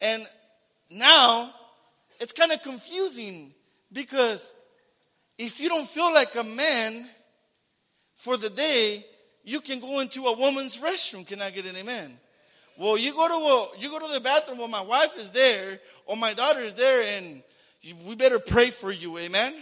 And 0.01 0.25
now 0.89 1.51
it's 2.19 2.31
kind 2.31 2.51
of 2.51 2.63
confusing 2.63 3.51
because 3.93 4.51
if 5.37 5.59
you 5.59 5.69
don't 5.69 5.87
feel 5.87 6.11
like 6.13 6.35
a 6.35 6.43
man 6.43 7.09
for 8.21 8.37
the 8.37 8.51
day, 8.51 9.03
you 9.43 9.61
can 9.61 9.79
go 9.79 9.99
into 9.99 10.21
a 10.25 10.37
woman's 10.37 10.77
restroom. 10.77 11.25
Can 11.25 11.41
I 11.41 11.49
get 11.49 11.65
an 11.65 11.75
amen? 11.75 12.11
Well, 12.77 12.95
you 12.95 13.13
go 13.13 13.27
to 13.27 13.33
a, 13.33 13.81
you 13.81 13.89
go 13.89 14.07
to 14.07 14.13
the 14.13 14.19
bathroom 14.19 14.59
when 14.59 14.69
my 14.69 14.83
wife 14.83 15.17
is 15.17 15.31
there 15.31 15.79
or 16.05 16.15
my 16.15 16.31
daughter 16.33 16.59
is 16.59 16.75
there, 16.75 17.17
and 17.17 17.41
we 18.05 18.13
better 18.13 18.37
pray 18.37 18.69
for 18.69 18.91
you. 18.91 19.17
Amen. 19.17 19.53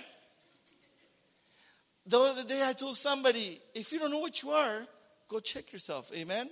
The 2.06 2.20
other 2.20 2.44
day, 2.44 2.62
I 2.68 2.74
told 2.74 2.98
somebody, 2.98 3.60
if 3.74 3.94
you 3.94 4.00
don't 4.00 4.12
know 4.12 4.20
what 4.20 4.44
you 4.44 4.50
are, 4.50 4.86
go 5.30 5.40
check 5.40 5.72
yourself. 5.72 6.12
Amen. 6.14 6.50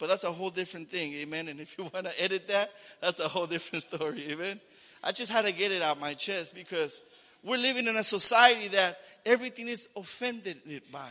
But 0.00 0.08
that's 0.08 0.24
a 0.24 0.32
whole 0.32 0.48
different 0.48 0.88
thing. 0.88 1.12
Amen. 1.16 1.48
And 1.48 1.60
if 1.60 1.76
you 1.76 1.84
want 1.92 2.06
to 2.06 2.24
edit 2.24 2.46
that, 2.46 2.70
that's 3.02 3.20
a 3.20 3.28
whole 3.28 3.46
different 3.46 3.82
story. 3.88 4.24
Amen. 4.30 4.58
I 5.04 5.12
just 5.12 5.30
had 5.30 5.44
to 5.44 5.52
get 5.52 5.70
it 5.70 5.82
out 5.82 6.00
my 6.00 6.14
chest 6.14 6.54
because 6.54 7.02
we're 7.44 7.58
living 7.58 7.86
in 7.86 7.96
a 7.96 8.04
society 8.04 8.68
that 8.68 8.96
everything 9.26 9.68
is 9.68 9.90
offended 9.94 10.56
by. 10.90 11.10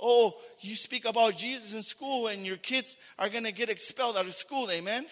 Oh, 0.00 0.34
you 0.60 0.74
speak 0.74 1.04
about 1.06 1.36
Jesus 1.36 1.74
in 1.74 1.82
school 1.82 2.28
and 2.28 2.44
your 2.44 2.56
kids 2.56 2.98
are 3.18 3.28
going 3.28 3.44
to 3.44 3.52
get 3.52 3.70
expelled 3.70 4.16
out 4.16 4.26
of 4.26 4.32
school. 4.32 4.68
Amen. 4.70 5.04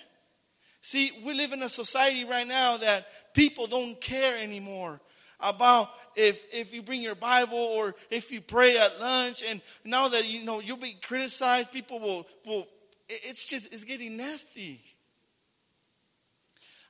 See, 0.81 1.11
we 1.25 1.35
live 1.35 1.53
in 1.53 1.62
a 1.62 1.69
society 1.69 2.25
right 2.25 2.47
now 2.47 2.76
that 2.76 3.07
people 3.33 3.67
don't 3.67 3.99
care 4.00 4.43
anymore 4.43 5.00
about 5.41 5.88
if 6.17 6.45
if 6.55 6.75
you 6.75 6.83
bring 6.83 7.03
your 7.03 7.14
Bible 7.14 7.57
or 7.57 7.95
if 8.11 8.31
you 8.31 8.41
pray 8.41 8.76
at 8.76 9.00
lunch 9.00 9.43
and 9.49 9.61
now 9.85 10.09
that 10.09 10.31
you 10.31 10.45
know 10.45 10.61
you'll 10.61 10.76
be 10.76 10.97
criticized, 11.03 11.73
people 11.73 12.00
will 12.00 12.26
will 12.47 12.67
it's 13.09 13.47
just 13.47 13.73
it's 13.73 13.85
getting 13.85 14.17
nasty. 14.17 14.81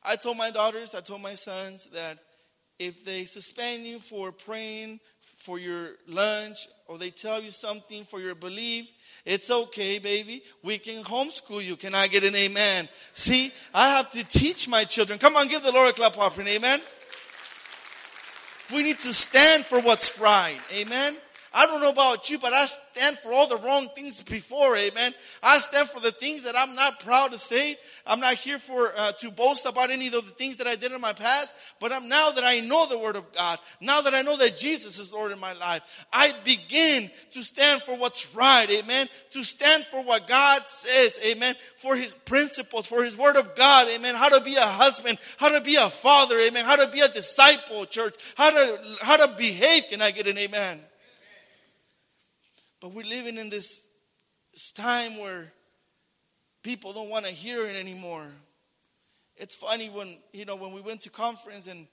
I 0.04 0.16
told 0.16 0.36
my 0.36 0.50
daughters, 0.50 0.94
I 0.94 1.00
told 1.00 1.22
my 1.22 1.34
sons 1.34 1.86
that 1.92 2.18
if 2.78 3.04
they 3.04 3.24
suspend 3.24 3.84
you 3.84 3.98
for 3.98 4.32
praying 4.32 5.00
for 5.20 5.58
your 5.58 5.92
lunch 6.08 6.66
or 6.86 6.98
they 6.98 7.10
tell 7.10 7.40
you 7.40 7.50
something 7.50 8.04
for 8.04 8.20
your 8.20 8.34
belief, 8.34 8.92
it's 9.24 9.50
okay, 9.50 9.98
baby. 9.98 10.42
We 10.62 10.78
can 10.78 11.02
homeschool 11.02 11.64
you. 11.64 11.76
Can 11.76 11.94
I 11.94 12.08
get 12.08 12.24
an 12.24 12.36
amen? 12.36 12.88
See, 13.14 13.52
I 13.72 13.96
have 13.96 14.10
to 14.10 14.24
teach 14.24 14.68
my 14.68 14.84
children. 14.84 15.18
Come 15.18 15.36
on, 15.36 15.48
give 15.48 15.62
the 15.62 15.72
Lord 15.72 15.90
a 15.90 15.92
clap 15.94 16.18
offering. 16.18 16.48
Amen. 16.48 16.80
We 18.74 18.82
need 18.82 18.98
to 19.00 19.12
stand 19.12 19.64
for 19.64 19.80
what's 19.80 20.18
right. 20.20 20.58
Amen. 20.74 21.16
I 21.56 21.66
don't 21.66 21.80
know 21.80 21.90
about 21.90 22.28
you, 22.30 22.38
but 22.40 22.52
I 22.52 22.66
stand 22.66 23.16
for 23.18 23.32
all 23.32 23.46
the 23.46 23.58
wrong 23.58 23.86
things 23.94 24.22
before, 24.24 24.76
amen. 24.76 25.12
I 25.40 25.58
stand 25.58 25.88
for 25.88 26.00
the 26.00 26.10
things 26.10 26.42
that 26.44 26.56
I'm 26.58 26.74
not 26.74 26.98
proud 26.98 27.30
to 27.30 27.38
say. 27.38 27.76
I'm 28.06 28.18
not 28.18 28.34
here 28.34 28.58
for 28.58 28.90
uh, 28.98 29.12
to 29.12 29.30
boast 29.30 29.64
about 29.64 29.90
any 29.90 30.08
of 30.08 30.14
the 30.14 30.20
things 30.22 30.56
that 30.56 30.66
I 30.66 30.74
did 30.74 30.90
in 30.90 31.00
my 31.00 31.12
past, 31.12 31.76
but 31.80 31.92
I'm 31.92 32.08
now 32.08 32.30
that 32.32 32.42
I 32.44 32.60
know 32.66 32.88
the 32.88 32.98
word 32.98 33.14
of 33.14 33.32
God, 33.32 33.60
now 33.80 34.00
that 34.00 34.14
I 34.14 34.22
know 34.22 34.36
that 34.38 34.58
Jesus 34.58 34.98
is 34.98 35.12
Lord 35.12 35.30
in 35.30 35.38
my 35.38 35.52
life, 35.54 36.06
I 36.12 36.32
begin 36.42 37.08
to 37.30 37.42
stand 37.42 37.82
for 37.82 37.96
what's 37.98 38.34
right, 38.34 38.66
amen. 38.68 39.06
To 39.30 39.44
stand 39.44 39.84
for 39.84 40.04
what 40.04 40.26
God 40.26 40.62
says, 40.66 41.20
amen. 41.24 41.54
For 41.76 41.94
his 41.94 42.16
principles, 42.16 42.88
for 42.88 43.04
his 43.04 43.16
word 43.16 43.36
of 43.36 43.54
God, 43.54 43.86
amen. 43.94 44.16
How 44.16 44.36
to 44.36 44.44
be 44.44 44.56
a 44.56 44.60
husband, 44.60 45.18
how 45.38 45.56
to 45.56 45.64
be 45.64 45.76
a 45.76 45.88
father, 45.88 46.34
amen. 46.36 46.64
How 46.64 46.84
to 46.84 46.90
be 46.90 47.00
a 47.00 47.08
disciple, 47.08 47.86
church. 47.86 48.14
How 48.36 48.50
to 48.50 48.78
how 49.02 49.24
to 49.24 49.36
behave. 49.36 49.84
Can 49.88 50.02
I 50.02 50.10
get 50.10 50.26
an 50.26 50.36
amen? 50.36 50.80
But 52.84 52.92
we're 52.92 53.06
living 53.06 53.38
in 53.38 53.48
this, 53.48 53.88
time 54.76 55.18
where 55.18 55.50
people 56.62 56.92
don't 56.92 57.08
want 57.08 57.24
to 57.24 57.32
hear 57.32 57.66
it 57.66 57.76
anymore. 57.76 58.30
It's 59.38 59.56
funny 59.56 59.88
when, 59.88 60.18
you 60.34 60.44
know, 60.44 60.54
when 60.54 60.74
we 60.74 60.82
went 60.82 61.00
to 61.00 61.10
conference 61.10 61.66
and 61.66 61.86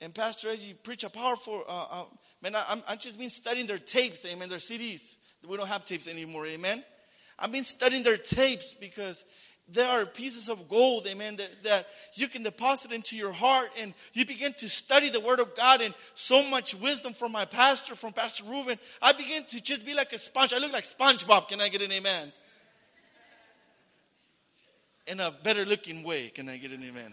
and 0.00 0.14
Pastor 0.14 0.48
Reggie 0.48 0.72
preached 0.72 1.04
a 1.04 1.10
powerful, 1.10 1.64
uh, 1.68 1.86
uh, 1.90 2.04
man, 2.42 2.54
I, 2.56 2.72
am 2.72 2.82
I've 2.88 2.98
just 2.98 3.18
been 3.18 3.28
studying 3.28 3.66
their 3.66 3.78
tapes, 3.78 4.24
amen, 4.24 4.48
their 4.48 4.56
CDs. 4.56 5.18
We 5.46 5.58
don't 5.58 5.68
have 5.68 5.84
tapes 5.84 6.08
anymore, 6.08 6.46
amen. 6.46 6.82
I've 7.38 7.52
been 7.52 7.62
studying 7.62 8.04
their 8.04 8.16
tapes 8.16 8.72
because 8.72 9.26
there 9.70 9.88
are 9.88 10.06
pieces 10.06 10.48
of 10.48 10.66
gold, 10.68 11.06
amen, 11.06 11.36
that, 11.36 11.62
that 11.62 11.86
you 12.14 12.26
can 12.26 12.42
deposit 12.42 12.90
into 12.90 13.16
your 13.16 13.32
heart 13.32 13.68
and 13.80 13.92
you 14.14 14.24
begin 14.24 14.52
to 14.54 14.68
study 14.68 15.10
the 15.10 15.20
Word 15.20 15.40
of 15.40 15.54
God 15.56 15.82
and 15.82 15.94
so 16.14 16.48
much 16.50 16.74
wisdom 16.76 17.12
from 17.12 17.32
my 17.32 17.44
pastor, 17.44 17.94
from 17.94 18.12
Pastor 18.12 18.44
Ruben. 18.44 18.78
I 19.02 19.12
begin 19.12 19.42
to 19.48 19.62
just 19.62 19.84
be 19.84 19.94
like 19.94 20.12
a 20.12 20.18
sponge. 20.18 20.54
I 20.54 20.58
look 20.58 20.72
like 20.72 20.84
SpongeBob. 20.84 21.48
Can 21.48 21.60
I 21.60 21.68
get 21.68 21.82
an 21.82 21.92
amen? 21.92 22.32
In 25.08 25.20
a 25.20 25.30
better 25.42 25.64
looking 25.66 26.02
way. 26.02 26.28
Can 26.28 26.48
I 26.48 26.56
get 26.56 26.72
an 26.72 26.82
amen? 26.82 27.12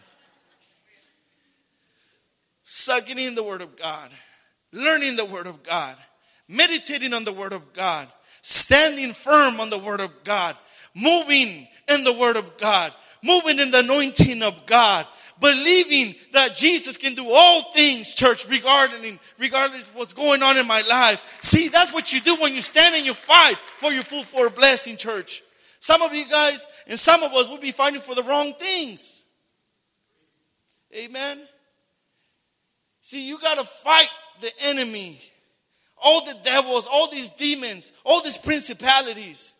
Sucking 2.61 3.19
in 3.19 3.35
the 3.35 3.43
Word 3.43 3.61
of 3.61 3.75
God, 3.77 4.09
learning 4.71 5.17
the 5.17 5.25
Word 5.25 5.47
of 5.47 5.61
God, 5.63 5.95
meditating 6.47 7.13
on 7.13 7.25
the 7.25 7.33
Word 7.33 7.53
of 7.53 7.73
God, 7.73 8.07
standing 8.41 9.11
firm 9.11 9.59
on 9.59 9.69
the 9.69 9.77
Word 9.77 10.01
of 10.01 10.23
God, 10.23 10.55
moving 10.95 11.67
in 11.89 12.03
the 12.03 12.13
Word 12.13 12.37
of 12.37 12.57
God, 12.57 12.93
moving 13.23 13.59
in 13.59 13.71
the 13.71 13.79
anointing 13.79 14.41
of 14.43 14.65
God, 14.65 15.05
believing 15.39 16.15
that 16.31 16.55
Jesus 16.55 16.97
can 16.97 17.13
do 17.13 17.25
all 17.27 17.61
things, 17.73 18.15
church, 18.15 18.47
regarding, 18.47 19.19
regardless 19.37 19.89
of 19.89 19.95
what's 19.95 20.13
going 20.13 20.41
on 20.41 20.57
in 20.57 20.67
my 20.67 20.81
life. 20.89 21.39
See, 21.43 21.67
that's 21.67 21.93
what 21.93 22.13
you 22.13 22.21
do 22.21 22.35
when 22.41 22.53
you 22.53 22.61
stand 22.61 22.95
and 22.95 23.05
you 23.05 23.13
fight 23.13 23.57
for 23.57 23.91
your 23.91 24.03
full 24.03 24.23
for 24.23 24.49
blessing, 24.49 24.97
church. 24.97 25.41
Some 25.79 26.01
of 26.01 26.13
you 26.13 26.27
guys 26.27 26.65
and 26.87 26.97
some 26.97 27.21
of 27.23 27.31
us 27.33 27.49
will 27.49 27.59
be 27.59 27.71
fighting 27.71 28.01
for 28.01 28.15
the 28.15 28.23
wrong 28.23 28.53
things. 28.57 29.23
Amen. 30.97 31.41
See, 33.01 33.27
you 33.27 33.39
got 33.39 33.59
to 33.59 33.65
fight 33.65 34.09
the 34.41 34.51
enemy, 34.63 35.19
all 36.03 36.25
the 36.25 36.35
devils, 36.43 36.87
all 36.91 37.11
these 37.11 37.29
demons, 37.29 37.93
all 38.03 38.23
these 38.23 38.37
principalities. 38.37 39.54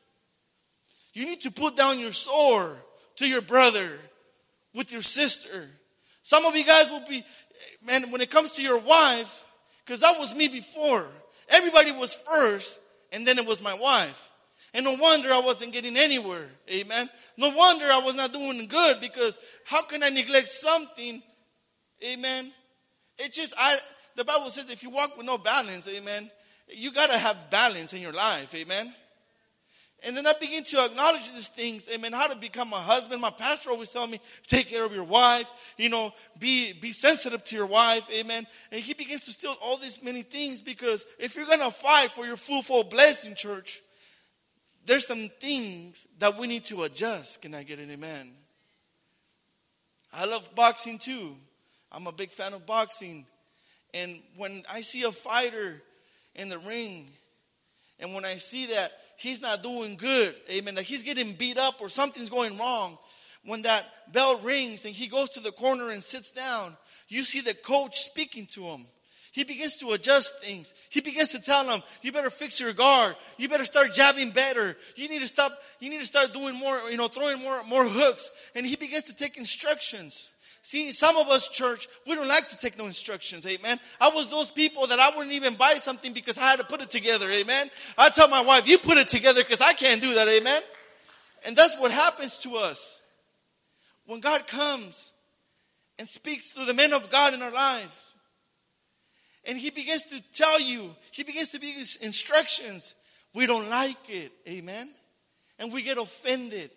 You 1.16 1.26
need 1.26 1.42
to 1.42 1.52
put 1.52 1.78
down 1.78 2.00
your 2.00 2.12
sword 2.12 2.78
to 3.16 3.28
your 3.28 3.42
brother 3.42 3.90
with 4.74 4.92
your 4.92 5.02
sister. 5.02 5.70
Some 6.22 6.46
of 6.46 6.56
you 6.56 6.66
guys 6.66 6.90
will 6.90 7.04
be, 7.08 7.24
man, 7.88 8.12
when 8.12 8.20
it 8.20 8.30
comes 8.30 8.52
to 8.54 8.62
your 8.62 8.80
wife, 8.82 9.46
because 9.86 10.02
that 10.02 10.20
was 10.20 10.36
me 10.36 10.50
before. 10.50 11.08
Everybody 11.50 11.94
was 11.94 12.16
first, 12.16 12.82
and 13.14 13.26
then 13.26 13.38
it 13.38 13.48
was 13.48 13.64
my 13.64 13.76
wife. 13.82 14.32
And 14.74 14.84
no 14.84 14.94
wonder 15.00 15.30
I 15.30 15.42
wasn't 15.46 15.72
getting 15.72 15.96
anywhere. 15.96 16.50
Amen. 16.70 17.08
No 17.38 17.48
wonder 17.56 17.86
I 17.86 18.02
was 18.04 18.18
not 18.18 18.34
doing 18.34 18.68
good 18.68 19.00
because 19.00 19.40
how 19.66 19.84
can 19.84 20.04
I 20.04 20.10
neglect 20.10 20.48
something? 20.50 21.24
Amen. 22.04 22.52
It 23.18 23.32
just, 23.32 23.54
I, 23.58 23.78
the 24.18 24.26
Bible 24.26 24.50
says 24.50 24.70
if 24.70 24.84
you 24.84 24.90
walk 24.90 25.16
with 25.16 25.26
no 25.26 25.38
balance, 25.38 25.88
amen, 25.98 26.30
you 26.68 26.92
got 26.92 27.10
to 27.10 27.18
have 27.18 27.50
balance 27.50 27.94
in 27.94 28.02
your 28.02 28.12
life. 28.12 28.54
Amen. 28.54 28.94
And 30.06 30.16
then 30.16 30.28
I 30.28 30.34
begin 30.40 30.64
to 30.64 30.86
acknowledge 30.86 31.32
these 31.32 31.48
things, 31.48 31.90
amen, 31.94 32.14
how 32.14 32.28
to 32.28 32.36
become 32.36 32.72
a 32.72 32.78
husband. 32.78 33.22
My 33.22 33.32
pastor 33.32 33.72
always 33.72 33.90
tell 33.90 34.06
me, 34.06 34.20
take 34.46 34.70
care 34.70 34.86
of 34.86 34.92
your 34.92 35.04
wife, 35.04 35.74
you 35.80 35.90
know, 35.90 36.12
be, 36.40 36.74
be 36.74 36.92
sensitive 36.92 37.44
to 37.46 37.56
your 37.56 37.66
wife, 37.66 38.08
amen. 38.16 38.46
And 38.72 38.82
he 38.82 38.94
begins 38.94 39.26
to 39.26 39.32
steal 39.32 39.56
all 39.64 39.78
these 39.78 40.04
many 40.04 40.22
things 40.22 40.62
because 40.62 41.08
if 41.18 41.36
you're 41.36 41.48
going 41.48 41.60
to 41.60 41.72
fight 41.72 42.10
for 42.12 42.24
your 42.24 42.38
full, 42.38 42.62
full 42.62 42.84
blessing, 42.84 43.34
church, 43.34 43.80
there's 44.86 45.08
some 45.08 45.28
things 45.40 46.08
that 46.20 46.38
we 46.38 46.46
need 46.46 46.66
to 46.66 46.84
adjust. 46.84 47.42
Can 47.42 47.56
I 47.56 47.64
get 47.64 47.80
an 47.80 47.90
amen? 47.90 48.30
I 50.14 50.26
love 50.26 50.48
boxing 50.54 51.00
too. 51.00 51.34
I'm 51.92 52.06
a 52.06 52.12
big 52.12 52.30
fan 52.30 52.54
of 52.54 52.68
boxing. 52.68 53.26
And 53.96 54.22
when 54.38 54.64
I 54.72 54.82
see 54.82 55.02
a 55.04 55.12
fighter 55.12 55.82
in 56.36 56.50
the 56.50 56.60
ring, 56.60 57.08
and 58.00 58.14
when 58.14 58.26
I 58.26 58.36
see 58.36 58.68
that 58.68 58.92
he's 59.18 59.42
not 59.42 59.64
doing 59.64 59.96
good, 59.96 60.34
amen, 60.50 60.76
that 60.76 60.84
he's 60.84 61.04
getting 61.04 61.34
beat 61.34 61.58
up 61.58 61.82
or 61.82 61.90
something's 61.90 62.30
going 62.30 62.58
wrong, 62.58 62.98
when 63.46 63.62
that 63.64 63.84
bell 64.12 64.40
rings 64.40 64.86
and 64.86 64.94
he 64.94 65.08
goes 65.08 65.30
to 65.32 65.40
the 65.40 65.52
corner 65.52 65.92
and 65.92 66.02
sits 66.02 66.32
down, 66.32 66.76
you 67.08 67.22
see 67.22 67.42
the 67.42 67.54
coach 67.54 67.96
speaking 67.96 68.48
to 68.54 68.64
him. 68.64 68.86
He 69.32 69.44
begins 69.44 69.76
to 69.82 69.92
adjust 69.92 70.42
things. 70.42 70.74
He 70.90 71.02
begins 71.02 71.34
to 71.34 71.42
tell 71.42 71.70
him, 71.70 71.84
you 72.02 72.14
better 72.14 72.30
fix 72.30 72.62
your 72.62 72.72
guard. 72.72 73.16
You 73.38 73.50
better 73.50 73.66
start 73.66 73.94
jabbing 73.94 74.30
better. 74.30 74.78
You 74.96 75.10
need 75.10 75.20
to 75.20 75.28
stop, 75.28 75.52
you 75.82 75.90
need 75.90 76.00
to 76.00 76.06
start 76.06 76.32
doing 76.32 76.58
more, 76.58 76.78
you 76.90 76.96
know, 76.96 77.10
throwing 77.10 77.44
more, 77.44 77.62
more 77.66 77.84
hooks. 77.84 78.32
And 78.56 78.66
he 78.66 78.78
begins 78.78 79.04
to 79.04 79.16
take 79.16 79.38
instructions. 79.38 80.32
See, 80.66 80.92
some 80.94 81.16
of 81.18 81.28
us, 81.28 81.48
church, 81.50 81.88
we 82.08 82.16
don't 82.16 82.28
like 82.28 82.48
to 82.48 82.58
take 82.58 82.76
no 82.76 82.88
instructions, 82.88 83.46
amen. 83.46 83.78
I 84.02 84.10
was 84.10 84.32
those 84.32 84.50
people 84.50 84.88
that 84.88 85.00
I 85.00 85.16
wouldn't 85.16 85.36
even 85.36 85.54
buy 85.54 85.74
something 85.76 86.12
because 86.12 86.40
I 86.40 86.50
had 86.50 86.58
to 86.58 86.66
put 86.66 86.82
it 86.82 86.90
together, 86.90 87.30
amen. 87.30 87.68
I 88.00 88.10
tell 88.10 88.28
my 88.30 88.44
wife, 88.44 88.68
you 88.68 88.80
put 88.80 88.98
it 88.98 89.08
together 89.08 89.44
because 89.44 89.62
I 89.62 89.74
can't 89.74 90.02
do 90.02 90.16
that, 90.16 90.28
amen. 90.28 90.62
And 91.46 91.56
that's 91.56 91.80
what 91.80 91.92
happens 91.92 92.40
to 92.40 92.56
us. 92.56 93.00
When 94.08 94.22
God 94.22 94.48
comes 94.48 95.14
and 96.00 96.08
speaks 96.08 96.50
through 96.50 96.66
the 96.66 96.74
men 96.74 96.94
of 96.94 97.12
God 97.12 97.36
in 97.36 97.44
our 97.44 97.54
life, 97.54 98.16
and 99.48 99.60
He 99.60 99.70
begins 99.70 100.06
to 100.06 100.20
tell 100.34 100.60
you, 100.60 100.90
He 101.12 101.24
begins 101.24 101.50
to 101.50 101.60
give 101.60 101.76
instructions, 102.02 102.96
we 103.36 103.46
don't 103.46 103.70
like 103.70 104.10
it, 104.10 104.32
amen. 104.50 104.90
And 105.60 105.72
we 105.72 105.84
get 105.84 106.00
offended. 106.00 106.72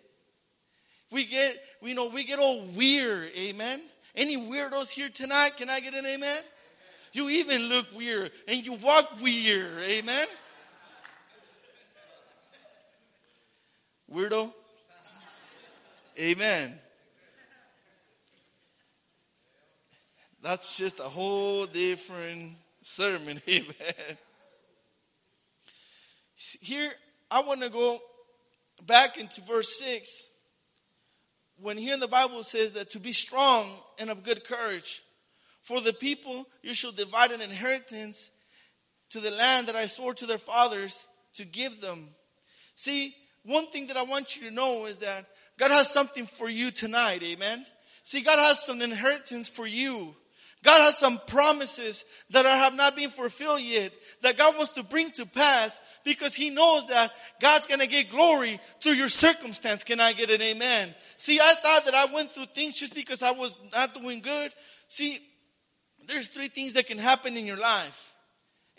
We 1.10 1.24
get, 1.24 1.56
you 1.82 1.94
know, 1.94 2.10
we 2.12 2.24
get 2.24 2.38
all 2.38 2.62
weird, 2.76 3.30
amen. 3.38 3.80
Any 4.14 4.36
weirdos 4.36 4.92
here 4.92 5.08
tonight? 5.08 5.50
Can 5.56 5.70
I 5.70 5.80
get 5.80 5.94
an 5.94 6.04
amen? 6.04 6.42
You 7.12 7.30
even 7.30 7.68
look 7.68 7.86
weird 7.96 8.30
and 8.46 8.64
you 8.64 8.74
walk 8.74 9.20
weird, 9.22 9.90
amen. 9.90 10.26
Weirdo? 14.12 14.52
Amen. 16.20 16.74
That's 20.42 20.78
just 20.78 20.98
a 21.00 21.04
whole 21.04 21.66
different 21.66 22.52
sermon. 22.80 23.40
Amen. 23.48 24.16
Here, 26.60 26.90
I 27.30 27.42
want 27.42 27.62
to 27.62 27.70
go 27.70 27.98
back 28.86 29.18
into 29.18 29.42
verse 29.42 29.78
6 29.80 30.30
when 31.60 31.76
here 31.76 31.94
in 31.94 32.00
the 32.00 32.08
Bible 32.08 32.42
says 32.42 32.72
that 32.74 32.90
to 32.90 33.00
be 33.00 33.12
strong 33.12 33.66
and 33.98 34.10
of 34.10 34.22
good 34.22 34.44
courage. 34.44 35.02
For 35.62 35.80
the 35.80 35.92
people 35.92 36.46
you 36.62 36.72
shall 36.72 36.92
divide 36.92 37.30
an 37.30 37.40
inheritance 37.40 38.30
to 39.10 39.20
the 39.20 39.30
land 39.30 39.66
that 39.66 39.76
I 39.76 39.86
swore 39.86 40.14
to 40.14 40.26
their 40.26 40.38
fathers 40.38 41.08
to 41.34 41.44
give 41.44 41.80
them. 41.80 42.08
See, 42.74 43.14
one 43.44 43.66
thing 43.66 43.86
that 43.88 43.96
I 43.96 44.02
want 44.04 44.36
you 44.36 44.48
to 44.48 44.54
know 44.54 44.86
is 44.86 44.98
that 44.98 45.24
God 45.58 45.70
has 45.70 45.90
something 45.90 46.24
for 46.24 46.48
you 46.48 46.70
tonight, 46.70 47.22
amen? 47.22 47.64
See, 48.02 48.22
God 48.22 48.38
has 48.38 48.64
some 48.64 48.80
inheritance 48.80 49.48
for 49.48 49.66
you. 49.66 50.14
God 50.64 50.80
has 50.80 50.98
some 50.98 51.18
promises 51.28 52.04
that 52.30 52.44
have 52.44 52.76
not 52.76 52.96
been 52.96 53.10
fulfilled 53.10 53.60
yet 53.62 53.96
that 54.22 54.36
God 54.36 54.56
wants 54.56 54.72
to 54.72 54.82
bring 54.82 55.10
to 55.12 55.24
pass 55.26 55.80
because 56.04 56.34
He 56.34 56.50
knows 56.50 56.86
that 56.88 57.12
God's 57.40 57.68
going 57.68 57.80
to 57.80 57.86
get 57.86 58.10
glory 58.10 58.58
through 58.82 58.92
your 58.92 59.08
circumstance. 59.08 59.84
Can 59.84 60.00
I 60.00 60.12
get 60.14 60.30
an 60.30 60.42
amen? 60.42 60.94
See, 61.16 61.38
I 61.40 61.54
thought 61.54 61.84
that 61.84 61.94
I 61.94 62.12
went 62.12 62.32
through 62.32 62.46
things 62.46 62.78
just 62.78 62.94
because 62.94 63.22
I 63.22 63.30
was 63.32 63.56
not 63.72 63.94
doing 63.94 64.20
good. 64.20 64.50
See, 64.88 65.18
there's 66.08 66.28
three 66.28 66.48
things 66.48 66.72
that 66.72 66.86
can 66.86 66.98
happen 66.98 67.36
in 67.36 67.46
your 67.46 67.60
life. 67.60 68.14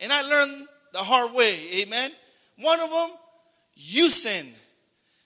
And 0.01 0.11
I 0.11 0.21
learned 0.23 0.67
the 0.91 0.99
hard 0.99 1.33
way. 1.33 1.59
Amen. 1.81 2.11
One 2.59 2.79
of 2.79 2.89
them, 2.89 3.09
you 3.75 4.09
sin. 4.09 4.47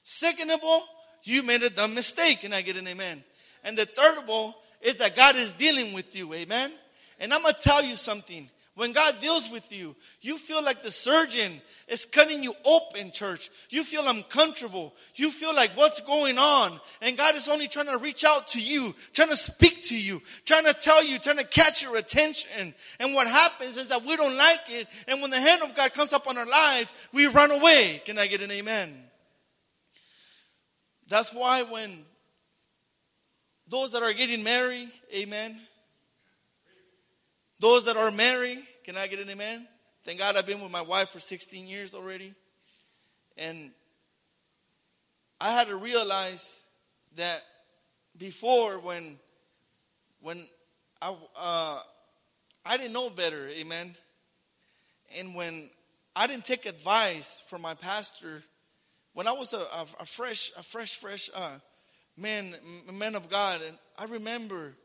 Second 0.03 0.51
of 0.51 0.59
all, 0.63 0.83
you 1.23 1.43
made 1.43 1.63
a 1.63 1.69
dumb 1.69 1.95
mistake. 1.95 2.43
And 2.43 2.53
I 2.53 2.61
get 2.61 2.77
an 2.77 2.87
amen. 2.87 3.23
And 3.63 3.77
the 3.77 3.85
third 3.85 4.21
of 4.21 4.29
all, 4.29 4.55
is 4.83 4.97
that 4.97 5.15
God 5.15 5.35
is 5.35 5.53
dealing 5.53 5.93
with 5.93 6.15
you. 6.15 6.33
Amen. 6.33 6.71
And 7.19 7.33
I'm 7.33 7.41
going 7.41 7.53
to 7.53 7.59
tell 7.59 7.83
you 7.83 7.95
something. 7.95 8.47
When 8.75 8.91
God 8.91 9.13
deals 9.21 9.51
with 9.51 9.71
you, 9.71 9.95
you 10.21 10.35
feel 10.35 10.63
like 10.63 10.81
the 10.81 10.89
surgeon 10.89 11.61
is 11.87 12.07
cutting 12.07 12.41
you 12.41 12.55
open, 12.65 13.11
church. 13.11 13.51
You 13.69 13.83
feel 13.83 14.01
uncomfortable. 14.07 14.95
You 15.13 15.29
feel 15.29 15.55
like 15.55 15.69
what's 15.75 15.99
going 15.99 16.39
on? 16.39 16.71
And 17.03 17.15
God 17.15 17.35
is 17.35 17.47
only 17.47 17.67
trying 17.67 17.85
to 17.85 17.99
reach 18.01 18.25
out 18.25 18.47
to 18.47 18.61
you, 18.61 18.95
trying 19.13 19.29
to 19.29 19.35
speak 19.35 19.83
to 19.89 19.99
you, 19.99 20.21
trying 20.45 20.65
to 20.65 20.73
tell 20.73 21.03
you, 21.03 21.19
trying 21.19 21.37
to 21.37 21.45
catch 21.45 21.83
your 21.83 21.97
attention. 21.97 22.73
And 22.99 23.13
what 23.13 23.27
happens 23.27 23.77
is 23.77 23.89
that 23.89 24.01
we 24.01 24.15
don't 24.15 24.35
like 24.35 24.61
it. 24.69 24.87
And 25.07 25.21
when 25.21 25.29
the 25.29 25.39
hand 25.39 25.61
of 25.61 25.75
God 25.75 25.93
comes 25.93 26.11
up 26.11 26.27
on 26.27 26.35
our 26.35 26.47
lives, 26.47 27.09
we 27.13 27.27
run 27.27 27.51
away. 27.51 28.01
Can 28.05 28.17
I 28.17 28.25
get 28.25 28.41
an 28.41 28.49
amen? 28.49 28.89
That's 31.09 31.31
why 31.31 31.61
when 31.61 32.05
those 33.67 33.91
that 33.91 34.03
are 34.03 34.13
getting 34.13 34.43
married, 34.43 34.89
amen. 35.15 35.55
Those 37.59 37.85
that 37.85 37.95
are 37.95 38.11
married, 38.11 38.59
can 38.83 38.97
I 38.97 39.07
get 39.07 39.19
an 39.19 39.29
amen? 39.29 39.67
Thank 40.03 40.19
God 40.19 40.35
I've 40.35 40.45
been 40.45 40.61
with 40.61 40.71
my 40.71 40.81
wife 40.81 41.09
for 41.09 41.19
16 41.19 41.67
years 41.67 41.93
already. 41.93 42.33
And 43.37 43.71
I 45.39 45.51
had 45.51 45.67
to 45.67 45.77
realize 45.77 46.63
that 47.15 47.41
before 48.17 48.79
when 48.79 49.17
when 50.21 50.43
I 51.01 51.15
uh, 51.39 51.79
I 52.65 52.77
didn't 52.77 52.93
know 52.93 53.09
better, 53.09 53.49
amen. 53.49 53.93
And 55.19 55.35
when 55.35 55.69
I 56.15 56.27
didn't 56.27 56.45
take 56.45 56.65
advice 56.65 57.43
from 57.49 57.61
my 57.61 57.73
pastor, 57.73 58.43
when 59.13 59.27
I 59.27 59.31
was 59.31 59.53
a, 59.53 59.57
a, 59.57 59.85
a 60.01 60.05
fresh, 60.05 60.51
a 60.57 60.63
fresh, 60.63 60.95
fresh 60.95 61.29
uh, 61.35 61.57
man, 62.17 62.53
man 62.93 63.15
of 63.15 63.29
God. 63.29 63.61
And 63.65 63.77
I 63.97 64.05
remember, 64.05 64.75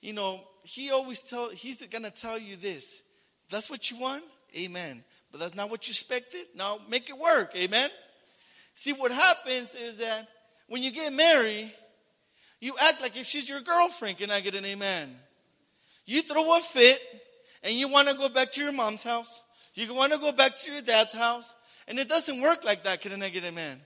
you 0.00 0.12
know, 0.12 0.40
he 0.64 0.90
always 0.90 1.22
tell, 1.22 1.50
he's 1.50 1.78
to 1.78 2.10
tell 2.10 2.38
you 2.38 2.56
this. 2.56 3.02
That's 3.50 3.70
what 3.70 3.90
you 3.90 3.98
want? 3.98 4.22
Amen. 4.56 5.02
But 5.30 5.40
that's 5.40 5.54
not 5.54 5.70
what 5.70 5.88
you 5.88 5.92
expected? 5.92 6.44
Now 6.56 6.76
make 6.90 7.08
it 7.08 7.16
work. 7.16 7.54
Amen. 7.56 7.90
See, 8.74 8.92
what 8.92 9.12
happens 9.12 9.74
is 9.74 9.98
that 9.98 10.26
when 10.68 10.82
you 10.82 10.92
get 10.92 11.12
married, 11.12 11.72
you 12.60 12.74
act 12.80 13.02
like 13.02 13.16
if 13.18 13.26
she's 13.26 13.48
your 13.48 13.60
girlfriend. 13.60 14.18
Can 14.18 14.30
I 14.30 14.40
get 14.40 14.54
an 14.54 14.64
amen? 14.64 15.10
You 16.06 16.22
throw 16.22 16.56
a 16.56 16.60
fit 16.60 17.00
and 17.64 17.72
you 17.72 17.88
want 17.88 18.08
to 18.08 18.14
go 18.14 18.28
back 18.28 18.52
to 18.52 18.62
your 18.62 18.72
mom's 18.72 19.02
house. 19.02 19.44
You 19.74 19.92
want 19.94 20.12
to 20.12 20.18
go 20.18 20.32
back 20.32 20.56
to 20.56 20.72
your 20.72 20.82
dad's 20.82 21.12
house. 21.12 21.54
And 21.88 21.98
it 21.98 22.08
doesn't 22.08 22.40
work 22.40 22.64
like 22.64 22.84
that. 22.84 23.00
Can 23.00 23.20
I 23.22 23.28
get 23.28 23.42
an 23.42 23.50
amen? 23.50 23.80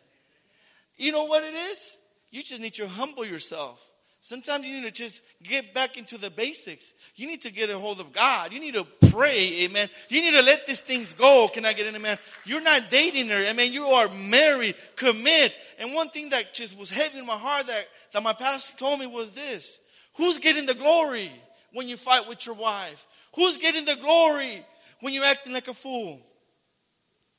You 0.97 1.13
know 1.13 1.25
what 1.25 1.43
it 1.43 1.55
is? 1.55 1.97
You 2.31 2.43
just 2.43 2.61
need 2.61 2.75
to 2.75 2.89
humble 2.89 3.25
yourself. 3.25 3.93
Sometimes 4.27 4.67
you 4.67 4.81
need 4.81 4.89
to 4.89 4.93
just 4.93 5.23
get 5.45 5.73
back 5.73 5.97
into 5.97 6.19
the 6.19 6.31
basics. 6.31 6.95
You 7.15 7.29
need 7.29 7.43
to 7.43 7.53
get 7.53 7.71
a 7.71 7.79
hold 7.79 8.01
of 8.01 8.13
God. 8.13 8.53
You 8.53 8.59
need 8.59 8.75
to 8.75 8.85
pray, 9.13 9.67
amen. 9.67 9.89
You 10.09 10.21
need 10.21 10.37
to 10.37 10.45
let 10.45 10.67
these 10.67 10.81
things 10.81 11.15
go. 11.15 11.49
Can 11.55 11.65
I 11.65 11.73
get 11.73 11.87
in, 11.87 11.95
amen? 11.95 12.17
You're 12.45 12.63
not 12.63 12.91
dating 12.91 13.29
her, 13.29 13.51
amen. 13.53 13.73
You 13.73 13.85
are 13.85 14.09
married, 14.29 14.75
commit. 14.97 15.55
And 15.79 15.95
one 15.95 16.09
thing 16.09 16.31
that 16.31 16.53
just 16.53 16.77
was 16.77 16.91
heavy 16.91 17.21
in 17.21 17.25
my 17.27 17.37
heart 17.37 17.69
that, 17.69 17.85
that 18.15 18.23
my 18.25 18.33
pastor 18.33 18.77
told 18.77 18.99
me 18.99 19.07
was 19.07 19.31
this. 19.31 19.81
Who's 20.17 20.41
getting 20.41 20.67
the 20.67 20.75
glory 20.75 21.31
when 21.73 21.87
you 21.87 21.97
fight 21.97 22.29
with 22.29 22.47
your 22.47 22.57
wife? 22.57 23.07
Who's 23.37 23.59
getting 23.59 23.85
the 23.85 23.97
glory 24.03 24.61
when 25.03 25.15
you're 25.15 25.25
acting 25.25 25.53
like 25.53 25.69
a 25.69 25.73
fool? 25.73 26.19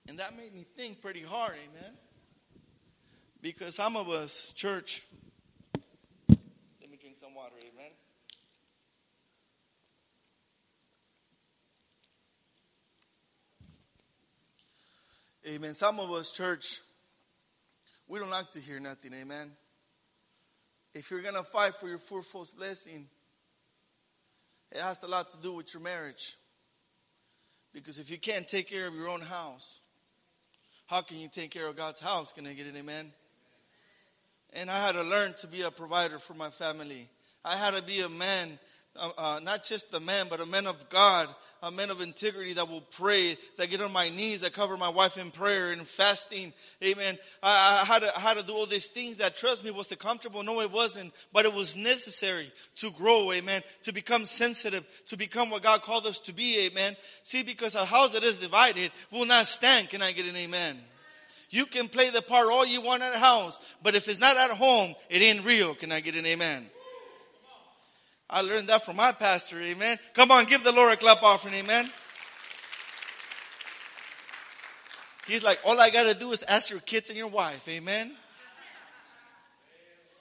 And 0.07 0.19
that 0.19 0.37
made 0.37 0.53
me 0.53 0.63
think 0.77 1.01
pretty 1.01 1.23
hard, 1.23 1.51
amen. 1.51 1.91
Because 3.47 3.75
some 3.75 3.95
of 3.95 4.09
us, 4.09 4.51
church, 4.51 5.03
let 6.27 6.91
me 6.91 6.97
drink 6.99 7.15
some 7.15 7.33
water, 7.33 7.55
amen. 7.61 7.91
Amen. 15.55 15.73
Some 15.75 15.97
of 16.01 16.11
us, 16.11 16.33
church, 16.33 16.81
we 18.09 18.19
don't 18.19 18.29
like 18.29 18.51
to 18.51 18.59
hear 18.59 18.81
nothing, 18.81 19.13
amen. 19.13 19.51
If 20.93 21.09
you're 21.09 21.21
going 21.21 21.35
to 21.35 21.43
fight 21.43 21.73
for 21.73 21.87
your 21.87 21.99
fourfold 21.99 22.49
blessing, 22.57 23.05
it 24.73 24.81
has 24.81 25.01
a 25.03 25.07
lot 25.07 25.31
to 25.31 25.41
do 25.41 25.55
with 25.55 25.73
your 25.73 25.81
marriage. 25.81 26.35
Because 27.73 27.97
if 27.97 28.11
you 28.11 28.17
can't 28.17 28.45
take 28.45 28.69
care 28.69 28.89
of 28.89 28.93
your 28.93 29.07
own 29.07 29.21
house, 29.21 29.79
how 30.87 30.99
can 30.99 31.17
you 31.17 31.29
take 31.31 31.51
care 31.51 31.69
of 31.69 31.77
God's 31.77 32.01
house? 32.01 32.33
Can 32.33 32.45
I 32.45 32.51
get 32.51 32.67
an 32.67 32.75
amen? 32.75 33.13
And 34.57 34.71
I 34.71 34.85
had 34.87 34.95
to 34.95 35.03
learn 35.03 35.33
to 35.39 35.47
be 35.47 35.61
a 35.61 35.69
provider 35.69 36.17
for 36.17 36.33
my 36.33 36.49
family. 36.49 37.07
I 37.45 37.55
had 37.55 37.75
to 37.75 37.83
be 37.83 38.01
a 38.01 38.09
man, 38.09 38.57
uh, 38.99 39.09
uh, 39.15 39.39
not 39.43 39.63
just 39.63 39.93
a 39.93 39.99
man, 39.99 40.25
but 40.31 40.41
a 40.41 40.47
man 40.47 40.65
of 40.65 40.89
God, 40.89 41.27
a 41.61 41.69
man 41.69 41.91
of 41.91 42.01
integrity 42.01 42.53
that 42.53 42.67
will 42.67 42.81
pray, 42.81 43.35
that 43.57 43.69
get 43.69 43.81
on 43.81 43.93
my 43.93 44.09
knees, 44.09 44.41
that 44.41 44.53
cover 44.53 44.75
my 44.75 44.89
wife 44.89 45.15
in 45.19 45.29
prayer 45.29 45.73
and 45.73 45.81
fasting. 45.81 46.51
Amen. 46.83 47.19
I, 47.43 47.83
I, 47.83 47.85
had 47.85 48.01
to, 48.01 48.17
I 48.17 48.19
had 48.19 48.37
to 48.37 48.45
do 48.45 48.53
all 48.53 48.65
these 48.65 48.87
things 48.87 49.19
that, 49.19 49.37
trust 49.37 49.63
me, 49.63 49.69
was 49.69 49.91
it 49.91 49.99
comfortable? 49.99 50.41
No, 50.41 50.59
it 50.61 50.71
wasn't. 50.71 51.13
But 51.31 51.45
it 51.45 51.53
was 51.53 51.77
necessary 51.77 52.51
to 52.77 52.89
grow. 52.91 53.31
Amen. 53.33 53.61
To 53.83 53.93
become 53.93 54.25
sensitive, 54.25 54.87
to 55.05 55.17
become 55.17 55.51
what 55.51 55.61
God 55.61 55.83
called 55.83 56.07
us 56.07 56.17
to 56.21 56.33
be. 56.33 56.67
Amen. 56.71 56.93
See, 57.21 57.43
because 57.43 57.75
a 57.75 57.85
house 57.85 58.13
that 58.13 58.23
is 58.23 58.37
divided 58.37 58.91
will 59.11 59.27
not 59.27 59.45
stand. 59.45 59.89
Can 59.89 60.01
I 60.01 60.13
get 60.13 60.27
an 60.27 60.35
amen? 60.35 60.77
You 61.49 61.65
can 61.65 61.87
play 61.87 62.09
the 62.09 62.21
part 62.21 62.47
all 62.47 62.65
you 62.65 62.81
want 62.81 63.03
at 63.03 63.15
house, 63.15 63.77
but 63.81 63.95
if 63.95 64.07
it's 64.07 64.19
not 64.19 64.35
at 64.35 64.57
home, 64.57 64.93
it 65.09 65.21
ain't 65.21 65.45
real. 65.45 65.75
Can 65.75 65.91
I 65.91 66.01
get 66.01 66.15
an 66.15 66.25
amen? 66.25 66.69
I 68.29 68.41
learned 68.41 68.67
that 68.67 68.83
from 68.83 68.97
my 68.97 69.13
pastor, 69.13 69.61
amen. 69.61 69.97
Come 70.13 70.31
on, 70.31 70.45
give 70.45 70.63
the 70.63 70.73
Lord 70.73 70.93
a 70.93 70.97
clap 70.97 71.23
offering, 71.23 71.55
amen. 71.55 71.89
He's 75.27 75.43
like, 75.43 75.59
all 75.65 75.79
I 75.79 75.89
gotta 75.89 76.17
do 76.17 76.31
is 76.31 76.43
ask 76.43 76.69
your 76.69 76.79
kids 76.81 77.09
and 77.09 77.17
your 77.17 77.29
wife, 77.29 77.67
amen. 77.69 78.13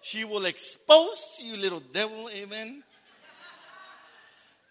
She 0.03 0.25
will 0.25 0.45
expose 0.45 1.41
you, 1.43 1.57
little 1.57 1.81
devil, 1.81 2.31
amen. 2.33 2.85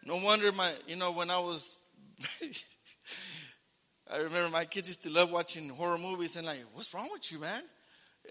No 0.06 0.18
wonder 0.18 0.52
my, 0.54 0.72
you 0.88 0.96
know, 0.96 1.12
when 1.12 1.30
I 1.30 1.40
was, 1.40 1.78
I 4.12 4.18
remember 4.18 4.50
my 4.50 4.66
kids 4.66 4.88
used 4.88 5.04
to 5.04 5.10
love 5.10 5.32
watching 5.32 5.70
horror 5.70 5.98
movies 5.98 6.36
and 6.36 6.46
like, 6.46 6.64
what's 6.74 6.94
wrong 6.94 7.10
with 7.12 7.32
you, 7.32 7.40
man? 7.40 7.62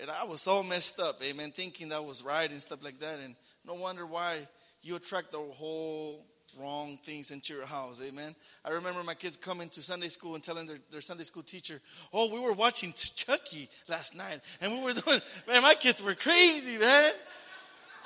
And 0.00 0.10
I 0.10 0.24
was 0.24 0.46
all 0.46 0.62
messed 0.62 1.00
up, 1.00 1.20
amen, 1.22 1.50
thinking 1.50 1.88
that 1.90 2.04
was 2.04 2.24
right 2.24 2.50
and 2.50 2.60
stuff 2.60 2.82
like 2.82 2.98
that. 2.98 3.18
And 3.24 3.34
no 3.66 3.74
wonder 3.74 4.06
why 4.06 4.36
you 4.82 4.96
attract 4.96 5.30
the 5.30 5.38
whole 5.38 6.24
wrong 6.58 6.96
things 7.02 7.30
into 7.30 7.54
your 7.54 7.66
house. 7.66 8.02
Amen. 8.06 8.34
I 8.64 8.70
remember 8.70 9.02
my 9.02 9.14
kids 9.14 9.36
coming 9.36 9.68
to 9.70 9.82
Sunday 9.82 10.08
school 10.08 10.34
and 10.34 10.44
telling 10.44 10.66
their, 10.66 10.78
their 10.90 11.00
Sunday 11.00 11.24
school 11.24 11.42
teacher, 11.42 11.80
Oh, 12.12 12.32
we 12.32 12.40
were 12.40 12.52
watching 12.52 12.92
Chucky 12.92 13.68
last 13.88 14.16
night. 14.16 14.40
And 14.60 14.72
we 14.72 14.82
were 14.82 14.92
doing, 15.04 15.18
man, 15.48 15.62
my 15.62 15.74
kids 15.78 16.02
were 16.02 16.14
crazy, 16.14 16.78
man. 16.78 17.12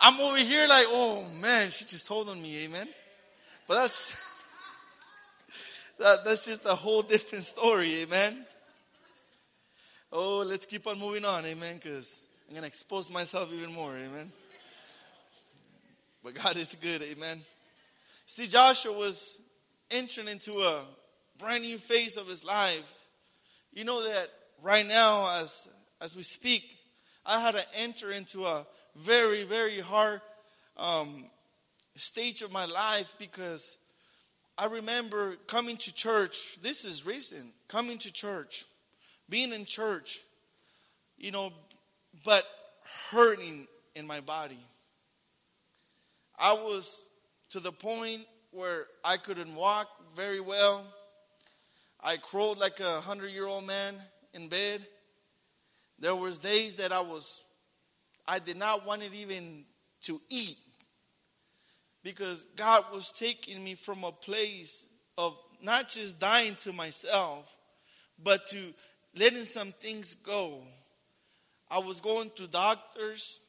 I'm 0.00 0.20
over 0.20 0.38
here 0.38 0.66
like, 0.68 0.84
oh 0.88 1.26
man, 1.42 1.70
she 1.70 1.84
just 1.84 2.06
told 2.06 2.28
on 2.28 2.40
me, 2.40 2.66
amen. 2.66 2.88
But 3.66 3.74
that's 3.74 4.24
that, 5.98 6.24
that's 6.24 6.46
just 6.46 6.64
a 6.64 6.74
whole 6.74 7.02
different 7.02 7.44
story, 7.44 8.02
amen. 8.02 8.44
Oh, 10.12 10.44
let's 10.46 10.66
keep 10.66 10.86
on 10.86 10.98
moving 10.98 11.24
on, 11.24 11.44
amen, 11.44 11.76
because 11.76 12.26
I'm 12.48 12.54
gonna 12.54 12.66
expose 12.66 13.10
myself 13.10 13.52
even 13.52 13.72
more, 13.72 13.96
amen. 13.96 14.30
But 16.24 16.34
God 16.34 16.56
is 16.56 16.76
good, 16.80 17.02
amen. 17.02 17.40
See, 18.26 18.46
Joshua 18.46 18.92
was 18.92 19.40
entering 19.90 20.28
into 20.28 20.52
a 20.58 20.82
brand 21.38 21.62
new 21.62 21.78
phase 21.78 22.16
of 22.16 22.28
his 22.28 22.44
life. 22.44 23.06
You 23.72 23.84
know 23.84 24.04
that 24.04 24.28
right 24.62 24.86
now, 24.86 25.40
as 25.40 25.70
as 26.00 26.14
we 26.14 26.22
speak, 26.22 26.76
I 27.26 27.40
had 27.40 27.54
to 27.54 27.64
enter 27.76 28.10
into 28.10 28.46
a 28.46 28.66
very, 28.96 29.44
very 29.44 29.80
hard 29.80 30.20
um, 30.76 31.24
stage 31.96 32.42
of 32.42 32.52
my 32.52 32.64
life 32.66 33.14
because 33.18 33.76
I 34.60 34.66
remember 34.66 35.36
coming 35.46 35.76
to 35.76 35.94
church. 35.94 36.60
This 36.62 36.84
is 36.84 37.06
recent. 37.06 37.52
Coming 37.68 37.96
to 37.98 38.12
church, 38.12 38.64
being 39.30 39.52
in 39.52 39.64
church, 39.64 40.18
you 41.16 41.30
know, 41.30 41.52
but 42.24 42.42
hurting 43.10 43.68
in 43.94 44.04
my 44.04 44.18
body. 44.20 44.58
I 46.40 46.54
was 46.54 47.06
to 47.50 47.60
the 47.60 47.70
point 47.70 48.22
where 48.50 48.86
I 49.04 49.16
couldn't 49.16 49.54
walk 49.54 49.88
very 50.16 50.40
well. 50.40 50.84
I 52.02 52.16
crawled 52.16 52.58
like 52.58 52.80
a 52.80 53.00
hundred 53.00 53.30
year 53.30 53.46
old 53.46 53.66
man 53.66 53.94
in 54.34 54.48
bed. 54.48 54.84
There 56.00 56.16
was 56.16 56.38
days 56.38 56.76
that 56.76 56.90
I 56.90 57.00
was, 57.00 57.44
I 58.26 58.40
did 58.40 58.56
not 58.56 58.84
want 58.84 59.02
it 59.02 59.14
even 59.14 59.64
to 60.02 60.20
eat 60.30 60.56
because 62.02 62.46
God 62.56 62.84
was 62.92 63.12
taking 63.12 63.62
me 63.62 63.74
from 63.74 64.04
a 64.04 64.12
place 64.12 64.88
of 65.16 65.36
not 65.62 65.88
just 65.88 66.20
dying 66.20 66.54
to 66.60 66.72
myself, 66.72 67.54
but 68.22 68.44
to 68.46 68.58
letting 69.18 69.40
some 69.40 69.72
things 69.72 70.14
go. 70.14 70.62
I 71.70 71.80
was 71.80 72.00
going 72.00 72.30
to 72.36 72.46
doctors. 72.46 73.40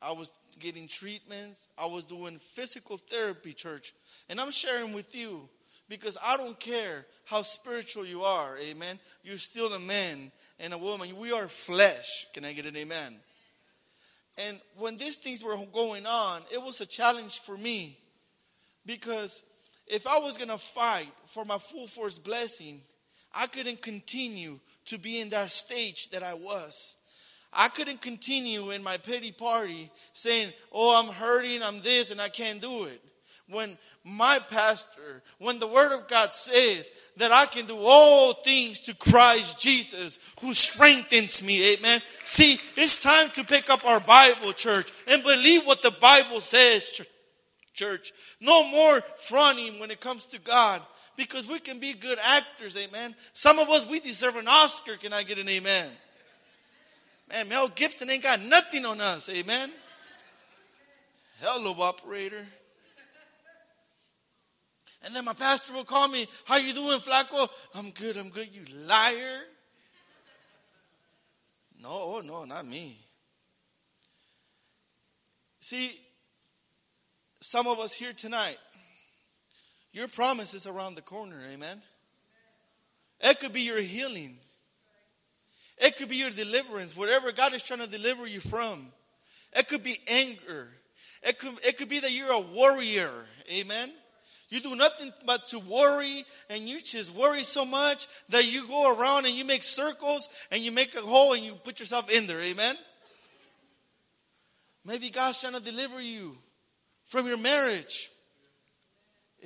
I 0.00 0.12
was 0.12 0.30
getting 0.60 0.86
treatments. 0.86 1.68
I 1.78 1.86
was 1.86 2.04
doing 2.04 2.36
physical 2.36 2.96
therapy, 2.96 3.52
church. 3.52 3.92
And 4.28 4.38
I'm 4.38 4.52
sharing 4.52 4.92
with 4.92 5.14
you 5.14 5.48
because 5.88 6.18
I 6.24 6.36
don't 6.36 6.58
care 6.58 7.06
how 7.26 7.42
spiritual 7.42 8.06
you 8.06 8.22
are, 8.22 8.58
amen. 8.58 8.98
You're 9.22 9.36
still 9.36 9.72
a 9.72 9.80
man 9.80 10.30
and 10.60 10.72
a 10.72 10.78
woman. 10.78 11.08
We 11.18 11.32
are 11.32 11.48
flesh. 11.48 12.26
Can 12.32 12.44
I 12.44 12.52
get 12.52 12.66
an 12.66 12.76
amen? 12.76 13.16
And 14.36 14.58
when 14.76 14.96
these 14.96 15.16
things 15.16 15.44
were 15.44 15.56
going 15.72 16.06
on, 16.06 16.40
it 16.52 16.60
was 16.60 16.80
a 16.80 16.86
challenge 16.86 17.40
for 17.40 17.56
me 17.56 17.98
because 18.84 19.42
if 19.86 20.06
I 20.06 20.18
was 20.18 20.36
going 20.36 20.50
to 20.50 20.58
fight 20.58 21.12
for 21.24 21.44
my 21.44 21.58
full 21.58 21.86
force 21.86 22.18
blessing, 22.18 22.80
I 23.34 23.46
couldn't 23.46 23.82
continue 23.82 24.58
to 24.86 24.98
be 24.98 25.20
in 25.20 25.28
that 25.30 25.50
stage 25.50 26.08
that 26.10 26.22
I 26.22 26.34
was. 26.34 26.96
I 27.52 27.68
couldn't 27.68 28.02
continue 28.02 28.70
in 28.70 28.82
my 28.82 28.96
pity 28.96 29.30
party 29.30 29.90
saying, 30.12 30.52
Oh, 30.72 31.00
I'm 31.00 31.12
hurting, 31.12 31.60
I'm 31.62 31.80
this, 31.82 32.10
and 32.10 32.20
I 32.20 32.28
can't 32.28 32.60
do 32.60 32.84
it. 32.84 33.00
When 33.50 33.76
my 34.04 34.38
pastor, 34.50 35.22
when 35.38 35.58
the 35.58 35.66
word 35.66 35.94
of 35.94 36.08
God 36.08 36.32
says 36.32 36.90
that 37.18 37.30
I 37.30 37.44
can 37.44 37.66
do 37.66 37.76
all 37.78 38.32
things 38.32 38.80
to 38.80 38.94
Christ 38.94 39.60
Jesus 39.60 40.18
who 40.40 40.54
strengthens 40.54 41.42
me, 41.42 41.74
amen. 41.74 42.00
See, 42.24 42.58
it's 42.76 42.98
time 42.98 43.28
to 43.34 43.44
pick 43.44 43.68
up 43.68 43.84
our 43.84 44.00
Bible, 44.00 44.52
church, 44.54 44.90
and 45.10 45.22
believe 45.22 45.66
what 45.66 45.82
the 45.82 45.94
Bible 46.00 46.40
says, 46.40 47.02
church. 47.74 48.12
No 48.40 48.66
more 48.70 49.00
fronting 49.18 49.78
when 49.78 49.90
it 49.90 50.00
comes 50.00 50.26
to 50.28 50.40
God 50.40 50.80
because 51.16 51.46
we 51.46 51.58
can 51.58 51.78
be 51.78 51.92
good 51.92 52.18
actors, 52.36 52.78
amen. 52.82 53.14
Some 53.34 53.58
of 53.58 53.68
us, 53.68 53.88
we 53.88 54.00
deserve 54.00 54.36
an 54.36 54.48
Oscar. 54.48 54.96
Can 54.96 55.12
I 55.12 55.22
get 55.22 55.38
an 55.38 55.48
amen? 55.50 55.88
Man, 57.30 57.48
Mel 57.50 57.68
Gibson 57.68 58.08
ain't 58.08 58.22
got 58.22 58.40
nothing 58.42 58.86
on 58.86 59.00
us. 59.00 59.28
Amen. 59.28 59.70
Hello, 61.40 61.74
operator. 61.82 62.46
And 65.04 65.14
then 65.14 65.24
my 65.24 65.34
pastor 65.34 65.74
will 65.74 65.84
call 65.84 66.08
me, 66.08 66.26
How 66.46 66.56
you 66.56 66.72
doing, 66.72 66.98
Flaco? 66.98 67.46
I'm 67.74 67.90
good, 67.90 68.16
I'm 68.16 68.30
good, 68.30 68.48
you 68.54 68.62
liar. 68.86 69.40
No, 71.82 71.90
oh, 71.90 72.22
no, 72.24 72.44
not 72.44 72.66
me. 72.66 72.96
See, 75.58 75.92
some 77.40 77.66
of 77.66 77.78
us 77.78 77.94
here 77.94 78.12
tonight, 78.14 78.56
your 79.92 80.08
promise 80.08 80.54
is 80.54 80.66
around 80.66 80.94
the 80.94 81.02
corner, 81.02 81.36
amen. 81.52 81.82
It 83.20 83.40
could 83.40 83.52
be 83.52 83.62
your 83.62 83.80
healing. 83.80 84.36
It 85.78 85.96
could 85.96 86.08
be 86.08 86.16
your 86.16 86.30
deliverance, 86.30 86.96
whatever 86.96 87.32
God 87.32 87.52
is 87.54 87.62
trying 87.62 87.80
to 87.80 87.90
deliver 87.90 88.26
you 88.26 88.40
from. 88.40 88.86
It 89.54 89.68
could 89.68 89.84
be 89.84 89.96
anger. 90.08 90.68
It 91.22 91.38
could, 91.38 91.54
it 91.64 91.78
could 91.78 91.88
be 91.88 92.00
that 92.00 92.12
you're 92.12 92.32
a 92.32 92.40
warrior. 92.40 93.26
Amen. 93.52 93.90
You 94.50 94.60
do 94.60 94.76
nothing 94.76 95.10
but 95.26 95.46
to 95.46 95.58
worry 95.58 96.24
and 96.50 96.62
you 96.62 96.80
just 96.80 97.14
worry 97.14 97.42
so 97.42 97.64
much 97.64 98.06
that 98.28 98.50
you 98.52 98.66
go 98.68 98.96
around 98.96 99.26
and 99.26 99.34
you 99.34 99.44
make 99.44 99.62
circles 99.62 100.28
and 100.52 100.60
you 100.60 100.72
make 100.72 100.94
a 100.94 101.00
hole 101.00 101.32
and 101.32 101.42
you 101.42 101.54
put 101.54 101.80
yourself 101.80 102.10
in 102.10 102.26
there. 102.26 102.40
Amen. 102.40 102.76
Maybe 104.86 105.10
God's 105.10 105.40
trying 105.40 105.54
to 105.54 105.62
deliver 105.62 106.00
you 106.00 106.36
from 107.04 107.26
your 107.26 107.38
marriage. 107.38 108.10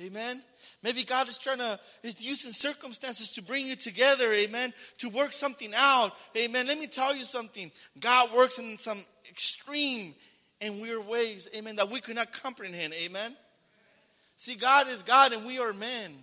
Amen. 0.05 0.41
Maybe 0.81 1.03
God 1.03 1.27
is 1.27 1.37
trying 1.37 1.57
to, 1.57 1.79
is 2.03 2.23
using 2.23 2.51
circumstances 2.51 3.33
to 3.33 3.43
bring 3.43 3.65
you 3.65 3.75
together, 3.75 4.31
amen, 4.31 4.73
to 4.99 5.09
work 5.09 5.33
something 5.33 5.71
out, 5.75 6.11
amen. 6.37 6.67
Let 6.67 6.79
me 6.79 6.87
tell 6.87 7.13
you 7.13 7.25
something. 7.25 7.69
God 7.99 8.33
works 8.33 8.59
in 8.59 8.77
some 8.77 8.99
extreme 9.29 10.13
and 10.61 10.81
weird 10.81 11.05
ways, 11.05 11.49
amen, 11.55 11.75
that 11.77 11.89
we 11.89 11.99
could 11.99 12.15
not 12.15 12.31
comprehend, 12.31 12.93
amen. 12.93 13.35
See, 14.39 14.55
God 14.55 14.87
is 14.87 15.03
God 15.03 15.33
and 15.33 15.45
we 15.45 15.59
are 15.59 15.73
men. 15.73 16.13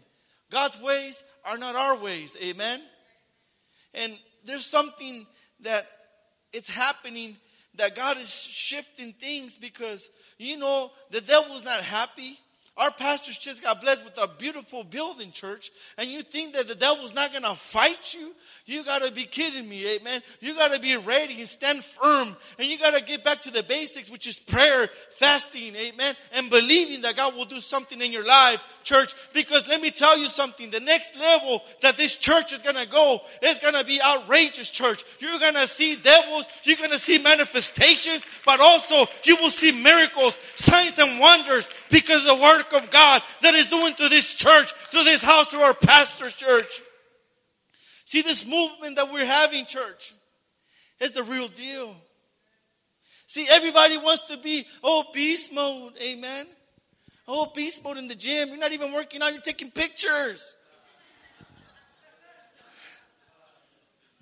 God's 0.51 0.81
ways 0.81 1.23
are 1.47 1.59
not 1.59 1.77
our 1.77 2.03
ways, 2.03 2.35
amen. 2.43 2.81
And 3.93 4.19
there's 4.47 4.65
something 4.65 5.27
that 5.61 5.87
it's 6.51 6.71
happening 6.71 7.37
that 7.75 7.95
God 7.95 8.17
is 8.17 8.33
shifting 8.43 9.13
things 9.13 9.59
because, 9.59 10.09
you 10.39 10.57
know, 10.57 10.91
the 11.11 11.21
devil's 11.21 11.67
not 11.67 11.79
happy. 11.83 12.39
Our 12.79 12.91
pastors 12.93 13.37
just 13.37 13.63
got 13.63 13.83
blessed 13.83 14.07
with 14.07 14.17
a 14.17 14.29
beautiful 14.39 14.83
building, 14.83 15.31
church, 15.31 15.69
and 15.99 16.09
you 16.09 16.23
think 16.23 16.55
that 16.55 16.69
the 16.69 16.75
devil's 16.75 17.15
not 17.15 17.33
going 17.33 17.45
to 17.45 17.55
fight 17.55 18.15
you? 18.15 18.33
You 18.67 18.85
got 18.85 19.03
to 19.03 19.13
be 19.13 19.25
kidding 19.25 19.69
me, 19.69 19.95
amen. 19.95 20.21
You 20.41 20.57
got 20.57 20.73
to 20.73 20.81
be 20.81 20.97
ready 20.97 21.39
and 21.39 21.47
stand 21.47 21.85
firm. 21.85 22.35
And 22.59 22.67
you 22.67 22.77
got 22.79 22.95
to 22.95 23.05
get 23.05 23.23
back 23.23 23.41
to 23.43 23.53
the 23.53 23.63
basics, 23.63 24.11
which 24.11 24.27
is 24.27 24.41
prayer, 24.41 24.89
fasting, 24.89 25.73
amen, 25.77 26.15
and 26.35 26.51
believing 26.51 27.03
that 27.03 27.17
God 27.17 27.37
will 27.37 27.45
do 27.45 27.61
something 27.61 28.01
in 28.01 28.13
your 28.13 28.27
life, 28.27 28.81
church. 28.83 29.15
Because 29.33 29.69
let 29.69 29.81
me 29.81 29.91
tell 29.91 30.19
you 30.19 30.27
something 30.27 30.69
the 30.73 30.81
next 30.81 31.17
level 31.17 31.63
that 31.83 31.97
this 31.97 32.17
church 32.17 32.53
is 32.53 32.63
to 32.63 32.89
go 32.91 33.19
is 33.43 33.61
to 33.61 33.85
be 33.87 34.01
outrageous, 34.05 34.69
church. 34.69 35.05
You're 35.21 35.39
to 35.39 35.67
see 35.69 35.95
devils, 35.95 36.49
you're 36.65 36.77
to 36.77 36.99
see 36.99 37.23
manifestations, 37.23 38.27
but 38.45 38.59
also 38.61 39.09
you 39.23 39.37
will 39.41 39.51
see 39.51 39.81
miracles, 39.81 40.39
signs, 40.57 40.99
and 40.99 41.21
wonders 41.21 41.71
because 41.93 42.27
the 42.27 42.35
work 42.35 42.83
of 42.83 42.91
God 42.91 43.23
that 43.43 43.55
is 43.55 43.69
doing 43.69 43.95
to 43.95 44.09
this 44.09 44.35
church, 44.35 44.73
to 44.91 45.05
this 45.05 45.23
house, 45.23 45.53
to 45.53 45.59
our 45.59 45.75
pastor's 45.75 46.35
church. 46.35 46.83
See 48.07 48.23
this 48.23 48.47
movement 48.47 48.95
that 48.97 49.13
we're 49.13 49.27
having, 49.27 49.67
church. 49.67 50.15
It's 51.01 51.11
the 51.11 51.25
real 51.25 51.49
deal. 51.49 51.93
See, 53.27 53.45
everybody 53.51 53.99
wants 53.99 54.29
to 54.29 54.39
be, 54.39 54.65
oh, 54.85 55.05
beast 55.13 55.53
mode. 55.53 55.93
Amen. 56.01 56.47
Oh, 57.27 57.51
beast 57.53 57.83
mode 57.85 57.97
in 57.97 58.07
the 58.07 58.15
gym. 58.15 58.51
You're 58.51 58.61
not 58.61 58.71
even 58.71 58.93
working 58.93 59.23
out, 59.23 59.33
you're 59.33 59.43
taking 59.43 59.73
pictures. 59.73 60.55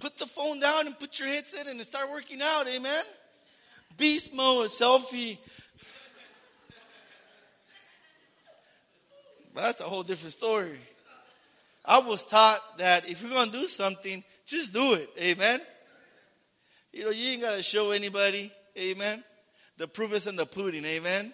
Put 0.01 0.16
the 0.16 0.27
phone 0.27 0.61
down 0.61 0.87
and 0.87 0.99
put 0.99 1.20
your 1.20 1.29
headset 1.29 1.66
in 1.66 1.77
and 1.77 1.81
start 1.83 2.11
working 2.11 2.40
out. 2.42 2.66
Amen. 2.66 3.05
Beast 3.99 4.35
mode, 4.35 4.68
selfie. 4.68 5.37
But 9.55 9.61
that's 9.61 9.81
a 9.81 9.85
whole 9.85 10.03
different 10.03 10.33
story. 10.33 10.79
I 11.85 12.01
was 12.01 12.27
taught 12.27 12.79
that 12.79 13.09
if 13.09 13.23
you're 13.23 13.31
going 13.31 13.51
to 13.51 13.53
do 13.53 13.66
something, 13.66 14.25
just 14.47 14.73
do 14.73 14.94
it. 14.94 15.09
Amen. 15.20 15.61
You 16.92 17.05
know, 17.05 17.11
you 17.11 17.33
ain't 17.33 17.42
got 17.42 17.57
to 17.57 17.62
show 17.62 17.90
anybody. 17.90 18.51
Amen. 18.79 19.23
The 19.77 19.88
proof 19.88 20.12
is 20.14 20.27
in 20.27 20.37
the 20.37 20.47
pudding. 20.47 20.85
Amen. 20.85 21.33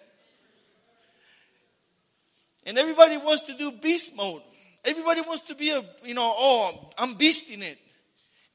And 2.66 2.78
everybody 2.78 3.16
wants 3.18 3.42
to 3.42 3.54
do 3.54 3.70
beast 3.72 4.16
mode. 4.16 4.42
Everybody 4.84 5.20
wants 5.20 5.42
to 5.42 5.54
be 5.54 5.70
a, 5.70 5.80
you 6.04 6.14
know, 6.14 6.32
oh, 6.34 6.90
I'm 6.98 7.14
beasting 7.14 7.62
it. 7.62 7.78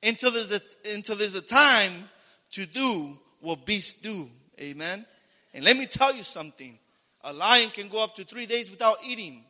Until 0.04 0.32
there's 0.32 0.50
the, 0.50 0.62
until 0.94 1.16
there's 1.16 1.34
the 1.34 1.42
time 1.42 2.10
to 2.52 2.66
do 2.66 3.18
what 3.42 3.66
beasts 3.66 4.02
do. 4.02 4.28
Amen. 4.60 5.06
And 5.54 5.64
let 5.64 5.78
me 5.78 5.86
tell 5.86 6.14
you 6.14 6.24
something. 6.24 6.78
A 7.24 7.34
lion 7.34 7.70
can 7.70 7.88
go 7.88 8.04
up 8.04 8.16
to 8.16 8.24
three 8.24 8.46
days 8.46 8.70
without 8.70 8.98
eating. 9.06 9.44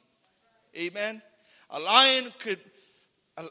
Amen. 0.77 1.21
A 1.75 1.79
lion 1.79 2.31
could, 2.39 2.59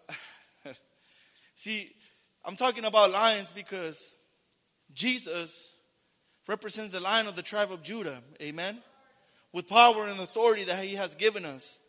see, 1.55 1.91
I'm 2.43 2.57
talking 2.57 2.87
about 2.87 3.13
lions 3.13 3.53
because 3.53 4.17
Jesus 4.95 5.77
represents 6.49 6.91
the 6.91 7.01
lion 7.01 7.27
of 7.27 7.37
the 7.37 7.43
tribe 7.43 7.71
of 7.71 7.83
Judah. 7.83 8.17
Amen. 8.41 8.79
With 9.53 9.69
power 9.69 10.07
and 10.09 10.19
authority 10.21 10.65
that 10.65 10.83
he 10.83 10.95
has 10.95 11.15
given 11.17 11.45
us. 11.45 11.81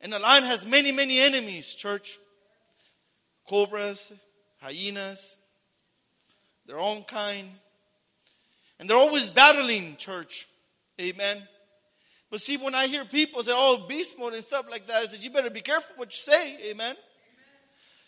And 0.00 0.12
the 0.12 0.18
lion 0.18 0.42
has 0.42 0.66
many, 0.66 0.90
many 0.90 1.20
enemies, 1.20 1.74
church. 1.74 2.18
Cobras, 3.48 4.12
hyenas, 4.60 5.38
their 6.66 6.80
own 6.80 7.04
kind. 7.04 7.46
And 8.80 8.88
they're 8.88 8.96
always 8.96 9.30
battling, 9.30 9.94
church. 9.96 10.46
Amen. 11.00 11.36
But 12.30 12.40
see, 12.40 12.56
when 12.56 12.74
I 12.74 12.86
hear 12.86 13.04
people 13.04 13.42
say, 13.42 13.52
oh, 13.54 13.84
beast 13.88 14.18
mode 14.18 14.34
and 14.34 14.42
stuff 14.42 14.70
like 14.70 14.86
that, 14.86 14.96
I 14.96 15.04
said, 15.04 15.22
you 15.22 15.30
better 15.30 15.50
be 15.50 15.60
careful 15.60 15.96
what 15.96 16.08
you 16.08 16.16
say. 16.16 16.56
Amen. 16.70 16.86
Amen. 16.86 16.96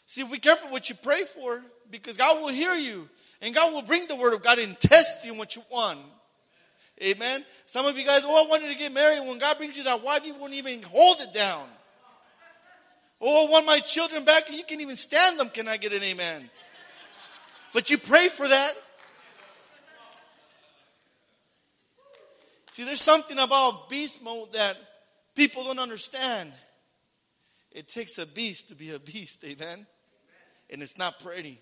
See, 0.07 0.23
be 0.23 0.39
careful 0.39 0.71
what 0.71 0.89
you 0.89 0.95
pray 1.03 1.25
for 1.25 1.65
because 1.91 2.17
God 2.17 2.41
will 2.41 2.53
hear 2.53 2.75
you 2.75 3.09
and 3.41 3.55
God 3.55 3.73
will 3.73 3.83
bring 3.83 4.07
the 4.07 4.15
word 4.15 4.35
of 4.35 4.43
God 4.43 4.59
and 4.59 4.79
test 4.79 5.25
you 5.25 5.35
what 5.35 5.57
you 5.57 5.63
want. 5.71 5.99
Amen. 7.03 7.45
Some 7.67 7.87
of 7.87 7.99
you 7.99 8.07
guys, 8.07 8.23
oh, 8.25 8.47
I 8.47 8.49
wanted 8.49 8.71
to 8.71 8.79
get 8.79 8.93
married. 8.93 9.27
When 9.27 9.39
God 9.39 9.59
brings 9.59 9.77
you 9.77 9.85
that 9.85 10.05
wife, 10.05 10.25
you 10.25 10.35
won't 10.35 10.55
even 10.55 10.83
hold 10.83 11.17
it 11.21 11.35
down. 11.35 11.65
Oh, 13.21 13.47
I 13.49 13.51
want 13.51 13.67
my 13.67 13.81
children 13.81 14.25
back 14.25 14.49
and 14.49 14.57
you 14.57 14.65
can't 14.65 14.81
even 14.81 14.97
stand 14.97 15.41
them. 15.41 15.49
Can 15.49 15.67
I 15.67 15.77
get 15.77 15.93
an 15.93 16.03
amen? 16.03 16.49
But 17.73 17.91
you 17.91 17.99
pray 17.99 18.29
for 18.29 18.47
that. 18.47 18.75
See, 22.73 22.85
there's 22.85 23.03
something 23.03 23.39
about 23.39 23.91
beast 23.91 24.25
mode 24.25 24.55
that 24.55 24.79
people 25.35 25.63
don't 25.63 25.79
understand. 25.79 26.51
It 27.71 27.87
takes 27.87 28.17
a 28.17 28.25
beast 28.25 28.71
to 28.71 28.75
be 28.75 28.93
a 28.93 28.99
beast, 28.99 29.45
amen? 29.45 29.87
And 30.71 30.81
it's 30.81 30.97
not 30.97 31.21
pretty. 31.21 31.59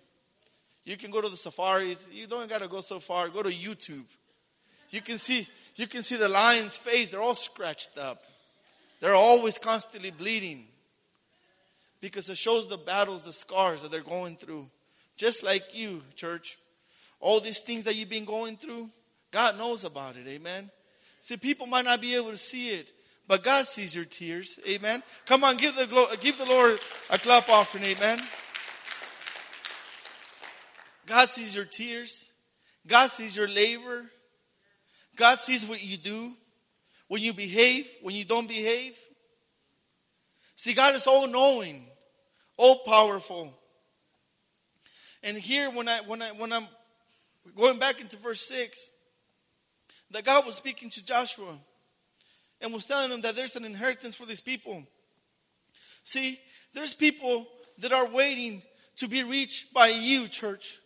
You 0.85 0.97
can 0.97 1.11
go 1.11 1.21
to 1.21 1.29
the 1.29 1.37
safaris. 1.37 2.13
You 2.15 2.29
don't 2.29 2.49
got 2.49 2.63
to 2.63 2.69
go 2.69 2.81
so 2.81 3.01
far. 3.01 3.29
Go 3.29 3.43
to 3.43 3.51
YouTube. 3.51 4.05
You 4.91 5.01
can 5.01 5.19
see 5.19 5.49
you 5.75 5.89
can 5.89 6.03
see 6.03 6.15
the 6.15 6.29
lion's 6.29 6.79
face. 6.79 7.11
They're 7.11 7.21
all 7.21 7.35
scratched 7.35 7.99
up. 7.99 8.23
They're 9.01 9.13
always 9.13 9.59
constantly 9.59 10.13
bleeding 10.13 10.65
because 12.01 12.29
it 12.29 12.37
shows 12.37 12.69
the 12.69 12.79
battles, 12.79 13.25
the 13.25 13.33
scars 13.33 13.83
that 13.83 13.91
they're 13.91 14.05
going 14.05 14.37
through. 14.37 14.65
Just 15.17 15.43
like 15.43 15.77
you, 15.77 16.03
church. 16.15 16.57
All 17.19 17.41
these 17.41 17.63
things 17.63 17.83
that 17.83 17.97
you've 17.97 18.09
been 18.11 18.25
going 18.25 18.57
through, 18.57 18.87
God 19.33 19.59
knows 19.59 19.85
about 19.85 20.17
it. 20.17 20.29
Amen. 20.29 20.71
See, 21.21 21.37
people 21.37 21.67
might 21.67 21.85
not 21.85 22.01
be 22.01 22.17
able 22.17 22.31
to 22.31 22.37
see 22.37 22.71
it, 22.71 22.93
but 23.29 23.45
God 23.45 23.67
sees 23.67 23.95
your 23.95 24.07
tears. 24.07 24.59
Amen. 24.69 25.03
Come 25.27 25.45
on, 25.45 25.57
give 25.57 25.77
the, 25.77 26.19
give 26.21 26.37
the 26.39 26.47
Lord 26.47 26.81
a 27.11 27.19
clap 27.19 27.49
offering. 27.49 27.85
Amen. 27.85 28.19
God 31.07 31.29
sees 31.29 31.55
your 31.55 31.67
tears. 31.67 32.33
God 32.87 33.11
sees 33.11 33.37
your 33.37 33.49
labor. 33.49 34.11
God 35.17 35.39
sees 35.39 35.69
what 35.69 35.85
you 35.85 35.97
do 35.97 36.33
when 37.09 37.21
you 37.23 37.35
behave, 37.35 37.89
when 38.03 38.15
you 38.15 38.25
don't 38.25 38.49
behave. 38.49 38.97
See, 40.55 40.75
God 40.75 40.95
is 40.95 41.07
all 41.07 41.29
knowing, 41.29 41.85
all 42.57 42.81
powerful. 42.87 43.53
And 45.23 45.37
here, 45.37 45.71
when 45.71 45.89
I 45.89 45.99
when 46.07 46.23
I 46.23 46.29
when 46.29 46.53
I'm 46.53 46.67
going 47.55 47.79
back 47.79 48.01
into 48.01 48.17
verse 48.17 48.41
six, 48.41 48.91
that 50.11 50.25
God 50.25 50.45
was 50.45 50.57
speaking 50.57 50.91
to 50.91 51.05
Joshua 51.05 51.55
and 52.61 52.73
was 52.73 52.87
telling 52.87 53.11
him 53.11 53.21
that 53.23 53.37
there's 53.37 53.57
an 53.57 53.65
inheritance 53.65 54.15
for 54.15 54.27
these 54.27 54.41
people. 54.41 54.83
See, 56.03 56.39
there's 56.75 56.95
people 56.95 57.47
that 57.79 57.93
are 57.93 58.09
waiting 58.11 58.63
to 58.97 59.09
be 59.09 59.23
reached 59.23 59.73
by 59.73 59.89
you, 59.89 60.29
church. 60.29 60.79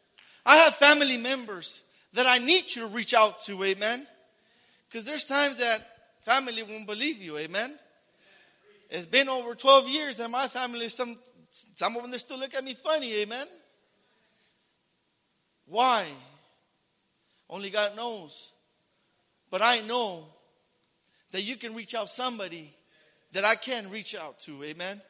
I 0.47 0.57
have 0.57 0.75
family 0.75 1.17
members 1.17 1.85
that 2.13 2.27
I 2.29 2.39
need 2.39 2.75
you 2.75 2.87
to 2.87 2.95
reach 2.95 3.15
out 3.15 3.41
to, 3.41 3.63
amen? 3.65 4.07
Because 4.89 5.05
there's 5.05 5.25
times 5.25 5.59
that 5.59 5.79
family 6.21 6.63
won't 6.63 6.87
believe 6.87 7.21
you, 7.21 7.39
amen? 7.39 7.77
It's 8.91 9.07
been 9.07 9.29
over 9.29 9.55
12 9.55 9.89
years 9.89 10.21
and 10.21 10.31
my 10.31 10.47
family, 10.47 10.89
some, 10.89 11.17
some 11.51 11.97
of 11.97 12.03
them, 12.03 12.11
they 12.13 12.19
still 12.19 12.39
look 12.39 12.55
at 12.55 12.63
me 12.63 12.75
funny, 12.75 13.23
amen? 13.23 13.47
Why? 15.67 16.05
Only 17.49 17.71
God 17.71 17.97
knows. 17.97 18.53
But 19.55 19.63
I 19.63 19.83
know 19.83 20.25
that 21.31 21.43
you 21.43 21.55
can 21.55 21.77
reach 21.77 21.95
out 21.95 22.09
somebody 22.09 22.75
that 23.35 23.45
I 23.45 23.55
can 23.55 23.89
reach 23.89 24.17
out 24.17 24.41
to. 24.41 24.65
Amen. 24.65 25.01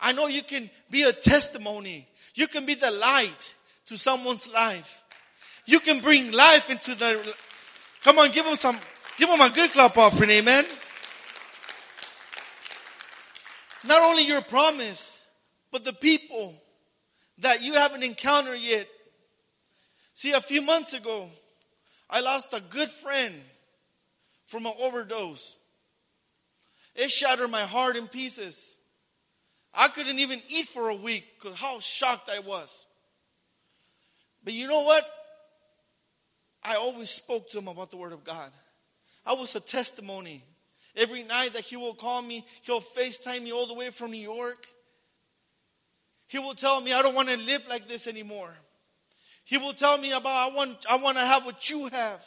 I 0.00 0.12
know 0.12 0.26
you 0.26 0.42
can 0.42 0.68
be 0.90 1.04
a 1.04 1.12
testimony. 1.12 2.08
You 2.34 2.48
can 2.48 2.66
be 2.66 2.74
the 2.74 2.90
light 2.90 3.54
to 3.86 3.96
someone's 3.96 4.52
life. 4.52 5.04
You 5.66 5.78
can 5.78 6.00
bring 6.00 6.32
life 6.32 6.68
into 6.68 6.98
the. 6.98 7.36
Come 8.02 8.18
on, 8.18 8.32
give 8.32 8.44
them 8.44 8.56
some. 8.56 8.76
Give 9.18 9.28
them 9.28 9.40
a 9.40 9.50
good 9.50 9.70
clap 9.70 9.96
offering. 9.96 10.30
Amen. 10.30 10.64
Not 13.86 14.02
only 14.02 14.26
your 14.26 14.42
promise, 14.42 15.28
but 15.70 15.84
the 15.84 15.92
people 15.92 16.56
that 17.38 17.62
you 17.62 17.74
haven't 17.74 18.02
encountered 18.02 18.58
yet. 18.58 18.88
See, 20.12 20.32
a 20.32 20.40
few 20.40 20.62
months 20.62 20.92
ago, 20.92 21.28
I 22.10 22.20
lost 22.20 22.52
a 22.52 22.60
good 22.62 22.88
friend 22.88 23.34
from 24.52 24.66
an 24.66 24.72
overdose. 24.82 25.56
It 26.94 27.10
shattered 27.10 27.50
my 27.50 27.62
heart 27.62 27.96
in 27.96 28.06
pieces. 28.06 28.76
I 29.74 29.88
couldn't 29.88 30.18
even 30.18 30.38
eat 30.50 30.66
for 30.66 30.90
a 30.90 30.94
week 30.94 31.24
because 31.40 31.58
how 31.58 31.80
shocked 31.80 32.30
I 32.30 32.40
was. 32.40 32.84
But 34.44 34.52
you 34.52 34.68
know 34.68 34.82
what? 34.82 35.02
I 36.62 36.74
always 36.74 37.08
spoke 37.08 37.48
to 37.50 37.58
him 37.58 37.68
about 37.68 37.90
the 37.90 37.96
Word 37.96 38.12
of 38.12 38.24
God. 38.24 38.50
I 39.24 39.32
was 39.32 39.56
a 39.56 39.60
testimony. 39.60 40.42
Every 40.94 41.22
night 41.22 41.54
that 41.54 41.64
he 41.64 41.76
will 41.76 41.94
call 41.94 42.20
me, 42.20 42.44
he'll 42.60 42.80
FaceTime 42.82 43.42
me 43.42 43.52
all 43.52 43.66
the 43.66 43.74
way 43.74 43.88
from 43.88 44.10
New 44.10 44.18
York. 44.18 44.66
He 46.28 46.38
will 46.38 46.54
tell 46.54 46.82
me, 46.82 46.92
I 46.92 47.00
don't 47.00 47.14
want 47.14 47.30
to 47.30 47.38
live 47.38 47.66
like 47.70 47.88
this 47.88 48.06
anymore. 48.06 48.54
He 49.44 49.56
will 49.56 49.72
tell 49.72 49.96
me 49.96 50.12
about, 50.12 50.52
I 50.52 50.54
want, 50.54 50.84
I 50.90 50.96
want 50.98 51.16
to 51.16 51.24
have 51.24 51.46
what 51.46 51.70
you 51.70 51.88
have. 51.88 52.22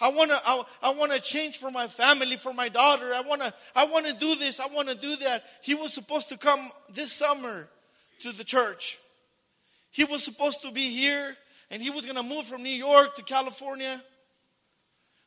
I 0.00 0.10
want 0.10 0.30
to 0.30 0.36
I, 0.44 0.62
I 0.82 0.94
want 0.94 1.12
to 1.12 1.20
change 1.22 1.58
for 1.58 1.70
my 1.70 1.86
family, 1.86 2.36
for 2.36 2.52
my 2.52 2.68
daughter. 2.68 3.04
I 3.04 3.22
want 3.26 3.42
to 3.42 3.54
I 3.76 3.86
want 3.86 4.06
to 4.06 4.16
do 4.16 4.34
this. 4.36 4.60
I 4.60 4.66
want 4.66 4.88
to 4.88 4.96
do 4.96 5.16
that. 5.16 5.44
He 5.62 5.74
was 5.74 5.92
supposed 5.92 6.28
to 6.30 6.38
come 6.38 6.60
this 6.92 7.12
summer 7.12 7.68
to 8.20 8.32
the 8.32 8.44
church. 8.44 8.98
He 9.92 10.04
was 10.04 10.24
supposed 10.24 10.62
to 10.62 10.72
be 10.72 10.90
here 10.90 11.36
and 11.70 11.80
he 11.80 11.90
was 11.90 12.06
going 12.06 12.16
to 12.16 12.22
move 12.22 12.44
from 12.44 12.62
New 12.62 12.68
York 12.68 13.14
to 13.16 13.22
California 13.22 14.00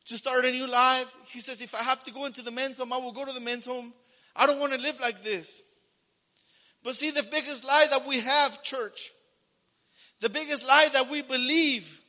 to 0.05 0.17
start 0.17 0.45
a 0.45 0.51
new 0.51 0.69
life. 0.69 1.17
He 1.27 1.39
says 1.39 1.61
if 1.61 1.73
I 1.73 1.83
have 1.83 2.03
to 2.03 2.11
go 2.11 2.25
into 2.25 2.41
the 2.41 2.51
men's 2.51 2.79
home, 2.79 2.91
I 2.91 2.97
will 2.97 3.13
go 3.13 3.25
to 3.25 3.31
the 3.31 3.41
men's 3.41 3.65
home. 3.65 3.93
I 4.35 4.45
don't 4.45 4.59
want 4.59 4.73
to 4.73 4.79
live 4.79 4.99
like 4.99 5.23
this. 5.23 5.63
But 6.83 6.93
see 6.95 7.11
the 7.11 7.25
biggest 7.31 7.65
lie 7.65 7.85
that 7.91 8.07
we 8.07 8.19
have, 8.19 8.63
church, 8.63 9.11
the 10.21 10.29
biggest 10.29 10.67
lie 10.67 10.87
that 10.93 11.09
we 11.09 11.21
believe 11.21 12.01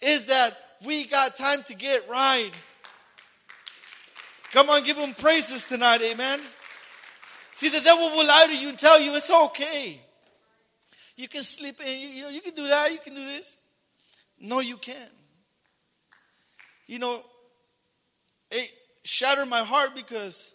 is 0.00 0.26
that 0.26 0.56
we 0.84 1.06
got 1.06 1.36
time 1.36 1.62
to 1.64 1.74
get 1.74 2.02
right. 2.08 2.50
Come 4.52 4.70
on, 4.70 4.82
give 4.82 4.96
him 4.96 5.14
praises 5.14 5.68
tonight, 5.68 6.00
amen. 6.02 6.40
See, 7.50 7.68
the 7.68 7.80
devil 7.80 8.04
will 8.04 8.26
lie 8.26 8.46
to 8.48 8.58
you 8.58 8.68
and 8.68 8.78
tell 8.78 9.00
you 9.00 9.14
it's 9.14 9.30
okay. 9.46 10.00
You 11.16 11.28
can 11.28 11.42
sleep 11.42 11.76
in, 11.84 12.16
you, 12.16 12.22
know, 12.22 12.28
you 12.28 12.40
can 12.40 12.54
do 12.54 12.66
that, 12.68 12.92
you 12.92 12.98
can 12.98 13.14
do 13.14 13.24
this. 13.24 13.56
No, 14.40 14.60
you 14.60 14.76
can't. 14.76 15.10
You 16.86 17.00
know, 17.00 17.20
it 18.50 18.72
shattered 19.04 19.48
my 19.48 19.60
heart 19.60 19.90
because 19.96 20.54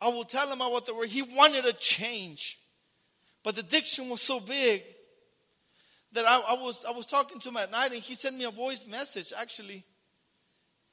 I 0.00 0.08
will 0.08 0.24
tell 0.24 0.46
him 0.46 0.60
about 0.60 0.86
the 0.86 0.94
word. 0.94 1.08
He 1.08 1.22
wanted 1.22 1.64
a 1.64 1.72
change. 1.72 2.58
But 3.42 3.54
the 3.54 3.62
addiction 3.62 4.10
was 4.10 4.20
so 4.20 4.38
big 4.38 4.82
that 6.12 6.24
I, 6.26 6.54
I, 6.56 6.62
was 6.62 6.84
I 6.88 6.92
was 6.92 7.06
talking 7.06 7.38
to 7.38 7.48
him 7.48 7.56
at 7.56 7.70
night 7.70 7.92
and 7.92 8.00
he 8.00 8.14
sent 8.14 8.36
me 8.36 8.44
a 8.44 8.50
voice 8.50 8.86
message 8.88 9.32
actually. 9.38 9.84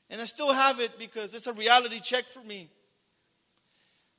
And 0.10 0.22
I 0.22 0.26
still 0.26 0.54
have 0.54 0.80
it 0.80 0.98
because 0.98 1.34
it's 1.34 1.48
a 1.48 1.54
reality 1.54 2.00
check 2.00 2.24
for 2.24 2.42
me. 2.44 2.70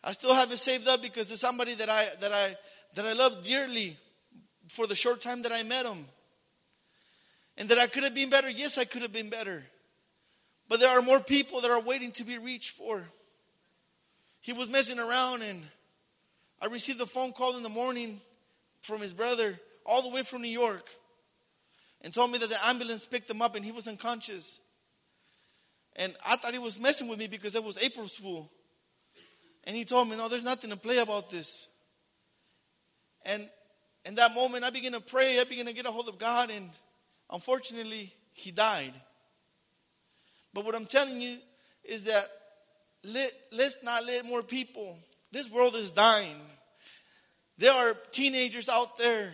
I 0.04 0.12
still 0.12 0.34
have 0.34 0.50
it 0.52 0.58
saved 0.58 0.87
up 0.87 1.02
because 1.02 1.30
it's 1.32 1.40
somebody 1.40 1.74
that 1.74 1.88
I 1.88 2.06
that 2.20 2.32
I 2.32 2.56
that 2.94 3.04
I 3.04 3.12
love 3.14 3.44
dearly 3.44 3.96
for 4.68 4.87
the 4.87 4.94
short 4.94 5.20
time 5.20 5.42
that 5.42 5.52
I 5.52 5.62
met 5.62 5.87
him. 5.87 6.04
And 7.56 7.68
that 7.70 7.78
I 7.78 7.87
could 7.88 8.04
have 8.04 8.14
been 8.14 8.30
better. 8.30 8.48
Yes, 8.48 8.78
I 8.78 8.84
could 8.84 9.02
have 9.02 9.12
been 9.12 9.30
better. 9.30 9.64
But 10.68 10.80
there 10.80 10.90
are 10.96 11.02
more 11.02 11.18
people 11.20 11.61
that 11.62 11.70
are 11.70 11.80
waiting 11.80 12.12
to 12.12 12.24
be 12.24 12.38
reached 12.38 12.70
for. 12.70 13.04
He 14.40 14.52
was 14.52 14.70
messing 14.70 14.98
around 14.98 15.42
and 15.42 15.66
I 16.62 16.66
received 16.66 17.00
a 17.00 17.06
phone 17.06 17.32
call 17.32 17.56
in 17.56 17.62
the 17.62 17.68
morning 17.68 18.18
from 18.82 19.00
his 19.00 19.14
brother 19.14 19.58
all 19.88 20.03
the 20.03 20.14
way 20.14 20.22
from 20.22 20.42
New 20.42 20.48
York 20.48 20.87
and 22.03 22.12
told 22.12 22.31
me 22.31 22.38
that 22.38 22.48
the 22.48 22.66
ambulance 22.66 23.07
picked 23.07 23.29
him 23.29 23.42
up 23.42 23.57
and 23.57 23.64
he 23.64 23.72
was 23.72 23.88
unconscious. 23.88 24.61
And 25.96 26.14
I 26.29 26.37
thought 26.37 26.53
he 26.53 26.59
was 26.59 26.81
messing 26.81 27.09
with 27.09 27.18
me 27.18 27.27
because 27.27 27.57
it 27.57 27.64
was 27.64 27.83
April's 27.83 28.14
Fool. 28.14 28.48
And 29.64 29.74
he 29.74 29.85
told 29.85 30.09
me, 30.09 30.16
No, 30.16 30.29
there's 30.29 30.44
nothing 30.44 30.70
to 30.70 30.77
play 30.77 30.98
about 30.98 31.31
this. 31.31 31.68
And 33.27 33.48
in 34.05 34.14
that 34.14 34.35
moment, 34.35 34.64
I 34.64 34.70
began 34.70 34.92
to 34.92 35.01
pray. 35.01 35.40
I 35.40 35.44
began 35.44 35.66
to 35.66 35.72
get 35.72 35.87
a 35.87 35.90
hold 35.90 36.09
of 36.09 36.18
God. 36.18 36.51
And 36.51 36.70
unfortunately, 37.33 38.12
he 38.33 38.53
died. 38.53 38.92
But 40.55 40.64
what 40.64 40.74
I'm 40.74 40.87
telling 40.87 41.20
you 41.20 41.38
is 41.85 42.05
that 42.05 42.24
let, 43.05 43.33
let's 43.53 43.83
not 43.83 44.05
let 44.07 44.24
more 44.24 44.42
people, 44.42 44.96
this 45.33 45.51
world 45.51 45.74
is 45.74 45.90
dying. 45.90 46.40
There 47.59 47.72
are 47.72 47.94
teenagers 48.12 48.68
out 48.68 48.98
there. 48.98 49.33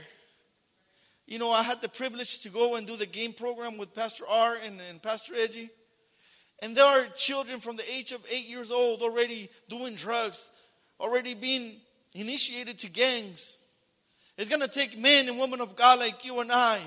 You 1.26 1.38
know, 1.38 1.50
I 1.50 1.62
had 1.62 1.80
the 1.80 1.88
privilege 1.88 2.40
to 2.40 2.50
go 2.50 2.76
and 2.76 2.86
do 2.86 2.96
the 2.96 3.06
game 3.06 3.32
program 3.32 3.78
with 3.78 3.94
Pastor 3.94 4.24
R 4.30 4.56
and, 4.64 4.80
and 4.90 5.02
Pastor 5.02 5.34
Edgy. 5.34 5.70
And 6.62 6.76
there 6.76 6.84
are 6.84 7.06
children 7.16 7.60
from 7.60 7.76
the 7.76 7.90
age 7.90 8.12
of 8.12 8.24
eight 8.32 8.46
years 8.46 8.70
old 8.70 9.00
already 9.00 9.48
doing 9.68 9.94
drugs, 9.94 10.50
already 11.00 11.34
being 11.34 11.76
initiated 12.14 12.78
to 12.78 12.90
gangs. 12.90 13.56
It's 14.36 14.48
going 14.48 14.62
to 14.62 14.68
take 14.68 14.98
men 14.98 15.28
and 15.28 15.38
women 15.38 15.60
of 15.60 15.76
God 15.76 15.98
like 16.00 16.24
you 16.24 16.40
and 16.40 16.50
I 16.52 16.80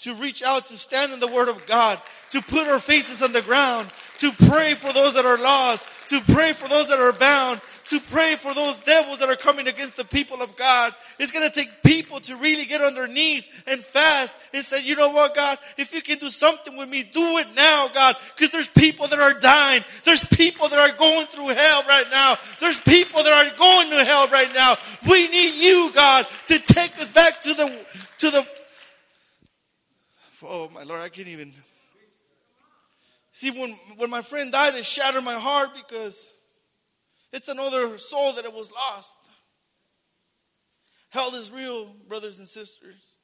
to 0.00 0.14
reach 0.14 0.42
out, 0.42 0.66
to 0.66 0.76
stand 0.76 1.12
in 1.12 1.20
the 1.20 1.28
Word 1.28 1.48
of 1.48 1.66
God, 1.66 2.00
to 2.30 2.42
put 2.42 2.68
our 2.68 2.78
faces 2.78 3.22
on 3.22 3.32
the 3.32 3.42
ground, 3.42 3.88
to 4.18 4.32
pray 4.48 4.74
for 4.74 4.92
those 4.92 5.14
that 5.14 5.24
are 5.24 5.42
lost, 5.42 6.08
to 6.08 6.20
pray 6.32 6.52
for 6.52 6.68
those 6.68 6.88
that 6.88 6.98
are 6.98 7.12
bound, 7.18 7.60
to 7.90 7.98
pray 8.12 8.36
for 8.38 8.54
those 8.54 8.78
devils 8.78 9.18
that 9.18 9.28
are 9.28 9.36
coming 9.36 9.66
against 9.66 9.96
the 9.96 10.04
people 10.04 10.40
of 10.42 10.56
God. 10.56 10.92
It's 11.18 11.32
going 11.32 11.48
to 11.48 11.52
take 11.52 11.82
people 11.82 12.20
to 12.20 12.36
really 12.36 12.64
get 12.64 12.80
on 12.80 12.94
their 12.94 13.08
knees 13.08 13.48
and 13.66 13.80
fast 13.80 14.54
and 14.54 14.62
say, 14.62 14.84
you 14.84 14.94
know 14.96 15.10
what, 15.10 15.34
God, 15.34 15.58
if 15.76 15.92
you 15.92 16.00
can 16.00 16.18
do 16.18 16.28
something 16.28 16.76
with 16.78 16.88
me, 16.88 17.02
do 17.02 17.42
it 17.42 17.48
now, 17.56 17.88
God, 17.92 18.14
because 18.36 18.52
there's 18.52 18.68
people 18.68 19.08
that 19.08 19.18
are 19.18 19.40
dying. 19.40 19.82
There's 20.04 20.24
people 20.24 20.68
that 20.68 20.78
are 20.78 20.96
going 20.98 21.26
through 21.26 21.48
hell 21.48 21.82
right 21.88 22.08
now. 22.12 22.34
There's 22.60 22.80
people 22.80 23.22
that 23.22 23.34
are 23.34 23.58
going 23.58 23.90
to 23.90 24.04
hell 24.04 24.28
right 24.28 24.52
now. 24.54 24.74
We 25.10 25.26
need 25.28 25.60
you, 25.60 25.90
God, 25.92 26.26
to 26.46 26.58
take 26.60 26.96
us 26.96 27.10
back 27.10 27.40
to 27.42 27.54
the, 27.54 27.66
to 28.18 28.30
the, 28.30 28.59
oh 30.42 30.70
my 30.74 30.82
Lord, 30.82 31.00
I 31.00 31.08
can't 31.08 31.28
even. 31.28 31.52
See, 33.32 33.50
when, 33.50 33.74
when 33.96 34.10
my 34.10 34.22
friend 34.22 34.50
died, 34.50 34.74
it 34.74 34.84
shattered 34.84 35.24
my 35.24 35.34
heart 35.34 35.70
because 35.74 36.32
it's 37.32 37.48
another 37.48 37.96
soul 37.96 38.32
that 38.34 38.44
it 38.44 38.52
was 38.52 38.72
lost. 38.72 39.16
Hell 41.10 41.34
is 41.34 41.50
real, 41.50 41.86
brothers 42.08 42.38
and 42.38 42.46
sisters. 42.46 43.16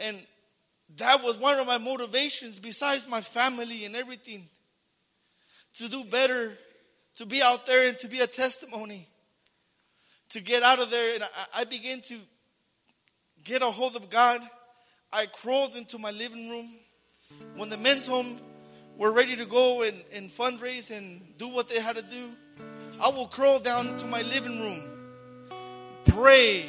And 0.00 0.16
that 0.96 1.22
was 1.22 1.38
one 1.38 1.58
of 1.58 1.66
my 1.66 1.78
motivations, 1.78 2.58
besides 2.58 3.08
my 3.08 3.20
family 3.20 3.84
and 3.84 3.96
everything, 3.96 4.44
to 5.74 5.88
do 5.88 6.04
better, 6.04 6.52
to 7.16 7.26
be 7.26 7.40
out 7.42 7.66
there 7.66 7.88
and 7.88 7.98
to 7.98 8.08
be 8.08 8.20
a 8.20 8.26
testimony, 8.26 9.06
to 10.30 10.40
get 10.40 10.62
out 10.62 10.80
of 10.80 10.90
there. 10.90 11.14
And 11.14 11.22
I, 11.22 11.60
I 11.60 11.64
began 11.64 12.00
to 12.08 12.18
get 13.44 13.62
a 13.62 13.66
hold 13.66 13.96
of 13.96 14.10
God. 14.10 14.40
I 15.12 15.26
crawled 15.26 15.76
into 15.76 15.98
my 15.98 16.10
living 16.10 16.48
room. 16.48 16.68
When 17.56 17.68
the 17.68 17.76
men's 17.76 18.06
home 18.06 18.40
were 18.96 19.12
ready 19.12 19.36
to 19.36 19.44
go 19.44 19.82
and, 19.82 20.02
and 20.14 20.30
fundraise 20.30 20.96
and 20.96 21.20
do 21.36 21.48
what 21.48 21.68
they 21.68 21.80
had 21.80 21.96
to 21.96 22.02
do, 22.02 22.30
I 23.02 23.10
will 23.10 23.26
crawl 23.26 23.58
down 23.58 23.96
to 23.98 24.06
my 24.06 24.22
living 24.22 24.58
room, 24.58 25.50
pray, 26.06 26.64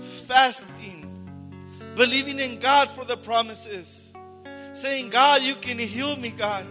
fasting, 0.00 1.06
believing 1.96 2.38
in 2.38 2.58
God 2.58 2.88
for 2.88 3.06
the 3.06 3.16
promises, 3.16 4.14
saying, 4.74 5.08
God, 5.08 5.42
you 5.42 5.54
can 5.54 5.78
heal 5.78 6.14
me, 6.16 6.30
God. 6.30 6.66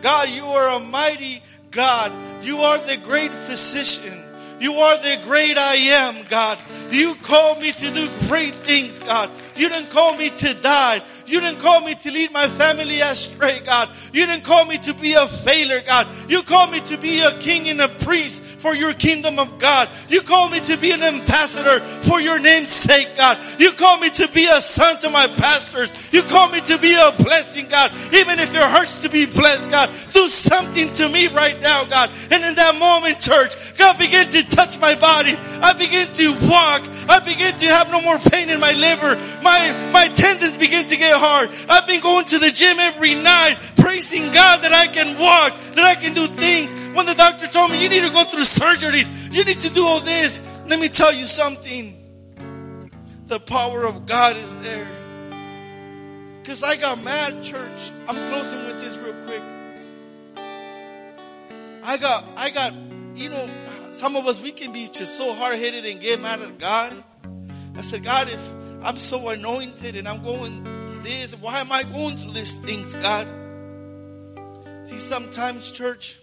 God, 0.00 0.28
you 0.30 0.44
are 0.44 0.76
a 0.76 0.84
mighty 0.86 1.42
God. 1.70 2.12
You 2.42 2.56
are 2.56 2.78
the 2.78 2.98
great 3.04 3.32
physician. 3.32 4.25
You 4.58 4.72
are 4.72 4.96
the 4.96 5.20
great 5.24 5.58
I 5.58 5.74
am, 6.08 6.24
God. 6.28 6.58
You 6.90 7.14
called 7.22 7.60
me 7.60 7.72
to 7.72 7.90
do 7.92 8.08
great 8.28 8.54
things, 8.54 9.00
God. 9.00 9.30
You 9.54 9.68
didn't 9.68 9.90
call 9.90 10.16
me 10.16 10.30
to 10.30 10.54
die. 10.62 11.00
You 11.26 11.40
didn't 11.40 11.60
call 11.60 11.80
me 11.80 11.94
to 11.94 12.10
lead 12.10 12.32
my 12.32 12.46
family 12.46 13.00
astray, 13.00 13.60
God. 13.66 13.88
You 14.12 14.26
didn't 14.26 14.44
call 14.44 14.64
me 14.66 14.78
to 14.78 14.94
be 14.94 15.12
a 15.12 15.26
failure, 15.26 15.80
God. 15.86 16.06
You 16.28 16.42
called 16.42 16.70
me 16.70 16.80
to 16.80 16.98
be 16.98 17.20
a 17.20 17.32
king 17.38 17.68
and 17.68 17.80
a 17.80 17.88
priest 17.88 18.60
for 18.60 18.74
your 18.74 18.92
kingdom 18.94 19.38
of 19.38 19.58
God. 19.58 19.88
You 20.08 20.20
called 20.22 20.52
me 20.52 20.60
to 20.60 20.78
be 20.78 20.92
an 20.92 21.02
ambassador 21.02 21.84
for 21.84 22.20
your 22.20 22.40
name's 22.40 22.70
sake, 22.70 23.16
God. 23.16 23.38
You 23.58 23.72
called 23.72 24.00
me 24.00 24.10
to 24.10 24.28
be 24.32 24.46
a 24.46 24.60
son 24.60 25.00
to 25.00 25.10
my 25.10 25.26
pastors. 25.26 26.12
You 26.12 26.22
called 26.22 26.52
me 26.52 26.60
to 26.60 26.78
be 26.78 26.94
a 26.94 27.10
blessing, 27.22 27.66
God. 27.68 27.90
Even 28.14 28.38
if 28.38 28.54
it 28.54 28.62
hurts 28.62 28.98
to 28.98 29.10
be 29.10 29.26
blessed, 29.26 29.70
God, 29.70 29.88
do 29.88 30.28
something 30.28 30.92
to 30.94 31.08
me 31.08 31.26
right 31.28 31.60
now, 31.60 31.84
God. 31.90 32.10
And 32.96 33.14
in 33.14 33.20
church, 33.20 33.76
God 33.76 33.98
began 33.98 34.24
to 34.30 34.40
touch 34.48 34.80
my 34.80 34.94
body. 34.94 35.36
I 35.60 35.76
began 35.76 36.08
to 36.08 36.26
walk. 36.48 36.80
I 37.12 37.20
began 37.20 37.52
to 37.52 37.66
have 37.68 37.90
no 37.92 38.00
more 38.00 38.16
pain 38.32 38.48
in 38.48 38.58
my 38.58 38.72
liver. 38.72 39.12
My, 39.44 39.90
my 39.92 40.08
tendons 40.08 40.56
begin 40.56 40.86
to 40.86 40.96
get 40.96 41.12
hard. 41.12 41.50
I've 41.68 41.86
been 41.86 42.00
going 42.00 42.24
to 42.26 42.38
the 42.38 42.50
gym 42.50 42.78
every 42.80 43.14
night, 43.14 43.56
praising 43.76 44.32
God 44.32 44.62
that 44.64 44.72
I 44.72 44.86
can 44.88 45.12
walk, 45.20 45.52
that 45.76 45.84
I 45.84 45.94
can 46.00 46.14
do 46.14 46.26
things. 46.26 46.72
When 46.96 47.04
the 47.04 47.14
doctor 47.14 47.46
told 47.46 47.70
me, 47.70 47.82
you 47.82 47.90
need 47.90 48.04
to 48.04 48.12
go 48.12 48.24
through 48.24 48.48
surgeries, 48.48 49.06
you 49.34 49.44
need 49.44 49.60
to 49.60 49.72
do 49.72 49.84
all 49.84 50.00
this. 50.00 50.40
Let 50.68 50.80
me 50.80 50.88
tell 50.88 51.12
you 51.12 51.24
something. 51.24 51.92
The 53.26 53.40
power 53.40 53.84
of 53.86 54.06
God 54.06 54.36
is 54.36 54.56
there. 54.62 54.88
Because 56.40 56.62
I 56.62 56.76
got 56.76 57.02
mad, 57.04 57.42
church. 57.42 57.92
I'm 58.08 58.16
closing 58.32 58.64
with 58.64 58.78
this 58.78 58.96
real 58.98 59.14
quick. 59.26 59.42
I 61.84 61.98
got, 61.98 62.24
I 62.36 62.50
got, 62.50 62.72
you 63.16 63.30
know, 63.30 63.48
some 63.92 64.14
of 64.14 64.26
us, 64.26 64.42
we 64.42 64.52
can 64.52 64.72
be 64.72 64.84
just 64.84 65.16
so 65.16 65.32
hard 65.32 65.58
headed 65.58 65.86
and 65.86 66.00
get 66.00 66.20
mad 66.20 66.40
at 66.40 66.58
God. 66.58 66.92
I 67.74 67.80
said, 67.80 68.04
God, 68.04 68.28
if 68.28 68.54
I'm 68.84 68.96
so 68.96 69.30
anointed 69.30 69.96
and 69.96 70.06
I'm 70.06 70.22
going 70.22 71.02
this, 71.02 71.34
why 71.40 71.60
am 71.60 71.72
I 71.72 71.82
going 71.84 72.16
through 72.16 72.32
these 72.32 72.54
things, 72.54 72.94
God? 72.94 73.26
See, 74.82 74.98
sometimes, 74.98 75.72
church, 75.72 76.18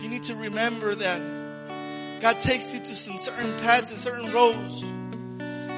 you 0.00 0.08
need 0.08 0.22
to 0.24 0.36
remember 0.36 0.94
that 0.94 2.20
God 2.20 2.38
takes 2.38 2.72
you 2.72 2.78
to 2.80 2.94
some 2.94 3.18
certain 3.18 3.52
paths 3.58 3.90
and 3.90 3.98
certain 3.98 4.32
roads 4.32 4.86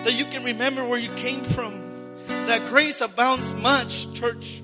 that 0.05 0.13
you 0.13 0.27
can 0.27 0.45
remember 0.45 0.87
where 0.87 0.99
you 0.99 1.09
came 1.15 1.43
from. 1.43 1.81
That 2.47 2.67
grace 2.67 3.01
abounds 3.01 3.55
much, 3.63 4.13
church. 4.13 4.61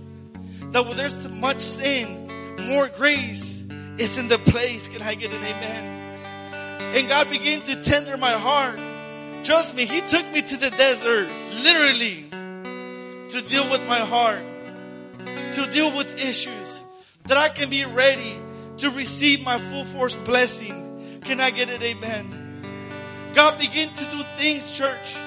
That 0.72 0.84
where 0.84 0.94
there's 0.94 1.32
much 1.32 1.60
sin, 1.60 2.30
more 2.68 2.86
grace 2.96 3.66
is 4.00 4.16
in 4.18 4.28
the 4.28 4.38
place. 4.38 4.88
Can 4.88 5.02
I 5.02 5.14
get 5.14 5.30
an 5.30 5.44
amen? 5.44 6.96
And 6.96 7.08
God 7.08 7.30
began 7.30 7.60
to 7.60 7.80
tender 7.82 8.16
my 8.16 8.32
heart 8.32 8.80
Trust 9.42 9.74
me, 9.74 9.86
He 9.86 10.00
took 10.02 10.24
me 10.32 10.42
to 10.42 10.56
the 10.56 10.70
desert, 10.76 11.28
literally, 11.64 12.28
to 13.28 13.48
deal 13.48 13.68
with 13.70 13.86
my 13.88 13.98
heart, 13.98 14.44
to 15.52 15.70
deal 15.72 15.90
with 15.96 16.20
issues, 16.20 16.84
that 17.24 17.38
I 17.38 17.48
can 17.48 17.70
be 17.70 17.84
ready 17.84 18.36
to 18.78 18.90
receive 18.90 19.44
my 19.44 19.56
full 19.58 19.84
force 19.84 20.16
blessing. 20.16 21.20
Can 21.22 21.40
I 21.40 21.50
get 21.50 21.70
it? 21.70 21.82
Amen. 21.82 22.62
God 23.34 23.58
began 23.58 23.88
to 23.88 24.04
do 24.04 24.22
things, 24.36 24.76
church. 24.76 25.18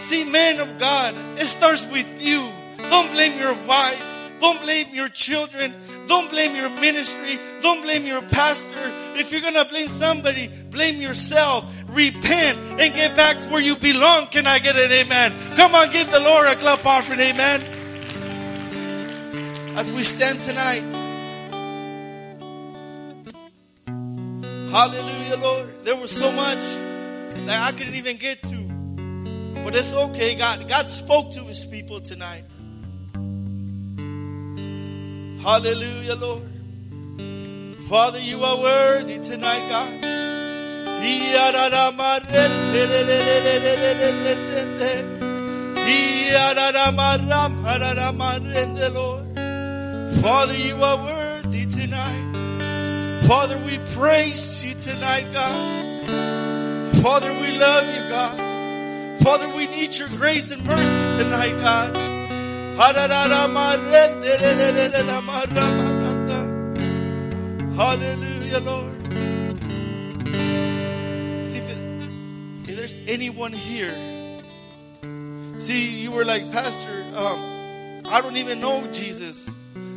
See, 0.00 0.30
man 0.30 0.60
of 0.60 0.78
God, 0.78 1.14
it 1.34 1.46
starts 1.46 1.90
with 1.90 2.24
you. 2.24 2.50
Don't 2.88 3.10
blame 3.12 3.38
your 3.38 3.54
wife. 3.66 4.36
Don't 4.38 4.62
blame 4.62 4.86
your 4.92 5.08
children. 5.08 5.74
Don't 6.06 6.30
blame 6.30 6.54
your 6.54 6.70
ministry. 6.80 7.38
Don't 7.62 7.82
blame 7.82 8.06
your 8.06 8.22
pastor. 8.22 8.78
If 9.18 9.32
you're 9.32 9.40
going 9.40 9.54
to 9.54 9.66
blame 9.68 9.88
somebody, 9.88 10.48
blame 10.70 11.00
yourself. 11.00 11.64
Repent 11.88 12.56
and 12.78 12.94
get 12.94 13.16
back 13.16 13.36
to 13.42 13.48
where 13.48 13.62
you 13.62 13.76
belong. 13.76 14.26
Can 14.26 14.46
I 14.46 14.58
get 14.58 14.76
an 14.76 14.90
amen? 14.90 15.32
Come 15.56 15.74
on, 15.74 15.90
give 15.90 16.10
the 16.10 16.20
Lord 16.20 16.46
a 16.52 16.56
clap 16.56 16.84
offering. 16.84 17.20
Amen. 17.20 17.60
As 19.76 19.90
we 19.92 20.02
stand 20.02 20.40
tonight. 20.42 20.82
Hallelujah, 24.70 25.36
Lord. 25.38 25.84
There 25.84 25.96
was 25.96 26.10
so 26.10 26.30
much 26.32 26.64
that 27.46 27.72
I 27.72 27.76
couldn't 27.76 27.94
even 27.94 28.16
get 28.16 28.42
to. 28.42 29.62
But 29.64 29.74
it's 29.74 29.94
okay. 29.94 30.36
God, 30.36 30.68
God 30.68 30.88
spoke 30.88 31.32
to 31.32 31.44
his 31.44 31.64
people 31.64 32.00
tonight. 32.00 32.44
Hallelujah, 35.46 36.16
Lord. 36.16 36.42
Father, 37.88 38.18
you 38.18 38.42
are 38.42 38.60
worthy 38.60 39.20
tonight, 39.20 39.68
God. 39.70 39.92
Lord. 48.90 50.18
Father, 50.20 50.58
you 50.58 50.82
are 50.82 50.96
worthy 50.96 51.64
tonight. 51.66 53.22
Father, 53.28 53.56
we 53.58 53.78
praise 53.94 54.64
you 54.66 54.74
tonight, 54.80 55.32
God. 55.32 56.08
Father, 56.96 57.32
we 57.34 57.56
love 57.56 57.86
you, 57.94 58.02
God. 58.10 59.20
Father, 59.22 59.48
we 59.54 59.68
need 59.68 59.96
your 59.96 60.08
grace 60.08 60.50
and 60.50 60.64
mercy 60.64 61.22
tonight, 61.22 61.56
God. 61.60 62.15
Hallelujah, 67.74 68.60
Lord. 68.60 69.06
See, 71.42 71.58
if, 71.58 71.70
it, 71.70 71.78
if 72.68 72.76
there's 72.76 72.98
anyone 73.08 73.54
here, 73.54 73.94
see, 75.58 76.02
you 76.02 76.12
were 76.12 76.26
like, 76.26 76.52
Pastor, 76.52 77.02
um, 77.16 78.02
I 78.04 78.20
don't 78.20 78.36
even 78.36 78.60
know 78.60 78.86
Jesus. 78.92 79.56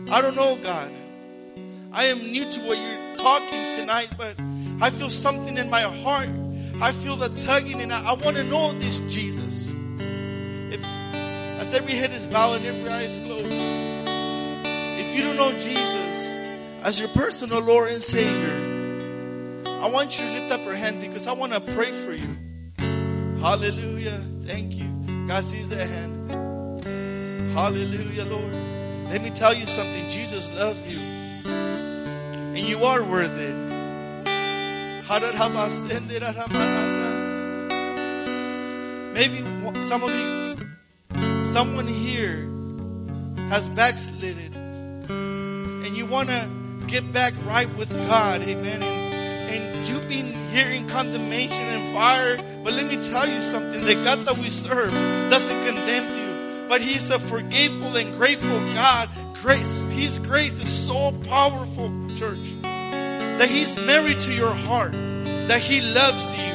I 0.09 0.21
don't 0.21 0.37
know 0.37 0.57
God. 0.63 0.89
I 1.91 2.05
am 2.05 2.17
new 2.17 2.49
to 2.49 2.61
what 2.61 2.77
you're 2.77 3.15
talking 3.17 3.71
tonight, 3.73 4.07
but 4.17 4.35
I 4.79 4.89
feel 4.89 5.09
something 5.09 5.57
in 5.57 5.69
my 5.69 5.81
heart. 5.81 6.29
I 6.81 6.93
feel 6.93 7.17
the 7.17 7.27
tugging, 7.45 7.81
and 7.81 7.91
I, 7.91 8.11
I 8.11 8.13
want 8.23 8.37
to 8.37 8.43
know 8.45 8.71
this 8.71 9.01
Jesus. 9.13 9.58
As 11.59 11.73
every 11.73 11.93
head 11.93 12.11
is 12.13 12.27
bowed 12.27 12.57
and 12.57 12.65
every 12.65 12.89
eye 12.89 13.01
is 13.01 13.17
closed, 13.17 13.51
if 14.99 15.15
you 15.15 15.23
don't 15.23 15.35
know 15.35 15.51
Jesus 15.59 16.37
as 16.83 16.99
your 16.99 17.09
personal 17.09 17.61
Lord 17.61 17.91
and 17.91 18.01
Savior, 18.01 18.55
I 19.65 19.89
want 19.91 20.19
you 20.19 20.25
to 20.27 20.33
lift 20.33 20.51
up 20.53 20.63
your 20.65 20.75
hand 20.75 21.01
because 21.01 21.27
I 21.27 21.33
want 21.33 21.53
to 21.53 21.59
pray 21.59 21.91
for 21.91 22.13
you. 22.13 22.35
Hallelujah. 23.41 24.17
Thank 24.41 24.73
you. 24.73 24.87
God 25.27 25.43
sees 25.43 25.69
the 25.69 25.85
hand. 25.85 26.31
Hallelujah, 27.53 28.25
Lord. 28.25 28.53
Let 29.09 29.21
me 29.21 29.29
tell 29.29 29.53
you 29.53 29.65
something. 29.65 30.07
Jesus 30.07 30.53
loves 30.53 30.89
you. 30.89 30.99
And 31.45 32.59
you 32.59 32.79
are 32.79 33.03
worth 33.03 33.37
it. 33.37 33.55
Maybe 39.13 39.81
some 39.81 40.03
of 40.03 40.11
you, 40.11 40.48
someone 41.43 41.87
here 41.87 42.49
has 43.49 43.69
backslidden 43.69 44.53
and 45.09 45.97
you 45.97 46.05
want 46.05 46.29
to 46.29 46.49
get 46.87 47.11
back 47.13 47.33
right 47.45 47.67
with 47.77 47.91
God. 48.07 48.41
Amen. 48.41 48.83
And, 48.83 49.49
and 49.49 49.89
you've 49.89 50.07
been 50.07 50.33
hearing 50.49 50.87
condemnation 50.87 51.63
and 51.63 51.93
fire. 51.95 52.37
But 52.63 52.73
let 52.73 52.87
me 52.87 53.01
tell 53.01 53.27
you 53.27 53.39
something 53.39 53.83
the 53.85 53.95
God 53.95 54.19
that 54.25 54.37
we 54.37 54.49
serve 54.49 54.91
doesn't 55.29 55.65
condemn 55.65 56.05
you, 56.19 56.67
but 56.67 56.81
He's 56.81 57.09
a 57.09 57.19
forgiveful 57.19 57.95
and 57.95 58.15
grateful 58.17 58.59
God. 58.73 59.09
Grace, 59.35 59.91
His 59.91 60.19
grace 60.19 60.59
is 60.59 60.87
so 60.87 61.11
powerful, 61.23 61.89
church, 62.15 62.61
that 62.61 63.47
He's 63.49 63.79
married 63.85 64.19
to 64.21 64.33
your 64.33 64.53
heart, 64.53 64.91
that 64.91 65.61
He 65.61 65.81
loves 65.93 66.35
you. 66.35 66.53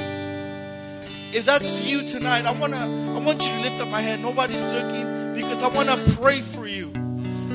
If 1.36 1.46
that's 1.46 1.90
you 1.90 2.06
tonight, 2.06 2.44
I 2.44 2.52
wanna 2.60 2.76
I 2.76 2.86
want 3.24 3.46
you 3.46 3.52
to 3.54 3.60
lift 3.62 3.80
up 3.80 3.88
my 3.88 4.00
hand. 4.00 4.22
Nobody's 4.22 4.66
looking 4.66 5.32
because 5.34 5.62
I 5.62 5.68
wanna 5.68 5.96
pray 6.20 6.42
for 6.42 6.66
you. 6.66 6.92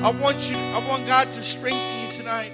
I 0.02 0.10
want 0.20 0.50
you, 0.50 0.56
I 0.56 0.84
want 0.88 1.06
God 1.06 1.30
to 1.30 1.42
strengthen 1.42 2.02
you 2.02 2.10
tonight. 2.10 2.52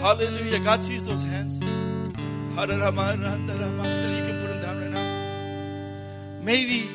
Hallelujah. 0.00 0.60
God 0.60 0.82
sees 0.82 1.04
those 1.06 1.24
hands. 1.24 1.60
You 1.60 1.66
can 1.66 2.12
put 4.40 4.48
them 4.48 4.60
down 4.60 4.80
right 4.80 4.90
now. 4.90 6.40
Maybe 6.42 6.86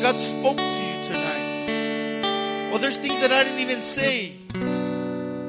God 0.00 0.18
spoke 0.18 0.56
to 0.56 0.62
you 0.62 1.02
tonight. 1.02 2.68
Well, 2.70 2.78
there's 2.78 2.98
things 2.98 3.18
that 3.20 3.30
I 3.32 3.44
didn't 3.44 3.60
even 3.60 3.80
say. 3.80 4.32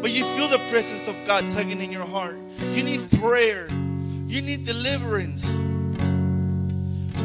But 0.01 0.12
you 0.12 0.26
feel 0.36 0.47
the 0.49 0.60
presence 0.70 1.08
of 1.08 1.16
God 1.26 1.49
tugging 1.51 1.80
in 1.82 1.91
your 1.91 2.06
heart. 2.06 2.38
You 2.72 2.84
need 2.84 3.10
prayer. 3.12 3.70
You 3.70 4.41
need 4.41 4.66
deliverance. 4.66 5.62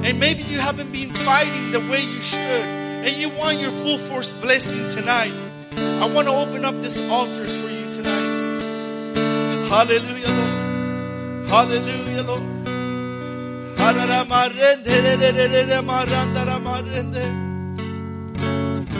And 0.09 0.18
maybe 0.18 0.42
you 0.44 0.59
haven't 0.59 0.90
been 0.90 1.11
fighting 1.11 1.70
the 1.70 1.80
way 1.80 2.00
you 2.00 2.18
should. 2.22 2.40
And 2.40 3.12
you 3.12 3.28
want 3.28 3.61
your 3.61 3.70
full 3.70 3.98
force 3.98 4.32
blessing 4.32 4.88
tonight. 4.88 5.34
I 5.76 6.09
want 6.09 6.28
to 6.28 6.32
open 6.32 6.64
up 6.64 6.76
these 6.76 6.98
altars 7.11 7.54
for 7.54 7.68
you 7.68 7.92
tonight. 7.92 9.68
Hallelujah, 9.68 10.32
Lord. 10.32 11.48
Hallelujah, 11.50 12.22
Lord. 12.22 12.42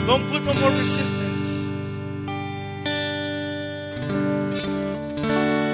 Don't 0.05 0.29
put 0.29 0.45
no 0.45 0.53
more 0.61 0.71
resistance. 0.77 1.65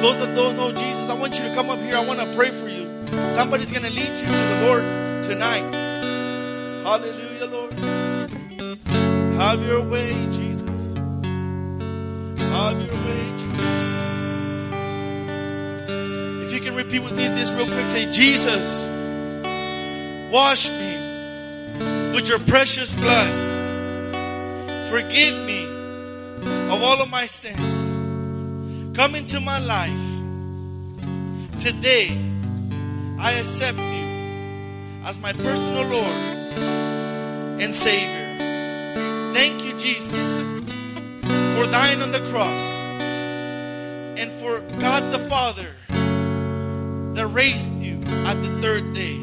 Those 0.01 0.17
that 0.25 0.33
don't 0.33 0.55
know 0.55 0.71
Jesus, 0.71 1.09
I 1.09 1.13
want 1.15 1.37
you 1.37 1.49
to 1.49 1.53
come 1.53 1.69
up 1.69 1.81
here. 1.81 1.97
I 1.97 2.05
want 2.05 2.21
to 2.21 2.31
pray 2.37 2.51
for 2.51 2.69
you. 2.69 2.89
Somebody's 3.31 3.71
going 3.71 3.83
to 3.83 3.91
lead 3.91 4.11
you 4.11 4.27
to 4.27 4.31
the 4.31 4.61
Lord 4.65 5.04
tonight. 5.27 5.65
Hallelujah, 6.83 7.47
Lord. 7.47 7.73
Have 9.41 9.65
your 9.65 9.83
way, 9.89 10.11
Jesus. 10.31 10.95
Have 10.95 12.79
your 12.79 12.95
way, 13.05 13.23
Jesus. 13.37 13.83
If 16.43 16.53
you 16.53 16.61
can 16.61 16.75
repeat 16.75 17.01
with 17.01 17.15
me 17.15 17.27
this 17.29 17.51
real 17.51 17.65
quick, 17.65 17.87
say, 17.87 18.09
Jesus, 18.11 18.87
wash 20.31 20.69
me 20.69 20.95
with 22.13 22.29
your 22.29 22.39
precious 22.39 22.93
blood. 22.95 23.33
Forgive 24.91 25.43
me 25.45 25.65
of 26.71 26.83
all 26.83 27.01
of 27.01 27.09
my 27.09 27.25
sins. 27.25 27.91
Come 28.95 29.15
into 29.15 29.39
my 29.41 29.59
life. 29.59 30.05
Today, 31.59 32.15
I 33.19 33.31
accept 33.39 33.77
as 35.05 35.21
my 35.21 35.31
personal 35.33 35.87
Lord 35.87 36.59
and 37.61 37.71
Savior. 37.71 39.33
Thank 39.33 39.63
you, 39.63 39.77
Jesus, 39.77 40.49
for 41.53 41.69
dying 41.71 42.01
on 42.01 42.11
the 42.11 42.25
cross 42.31 42.73
and 44.19 44.31
for 44.31 44.61
God 44.79 45.13
the 45.13 45.19
Father 45.29 45.75
that 47.13 47.27
raised 47.33 47.71
you 47.79 48.01
at 48.25 48.41
the 48.41 48.49
third 48.59 48.93
day. 48.93 49.21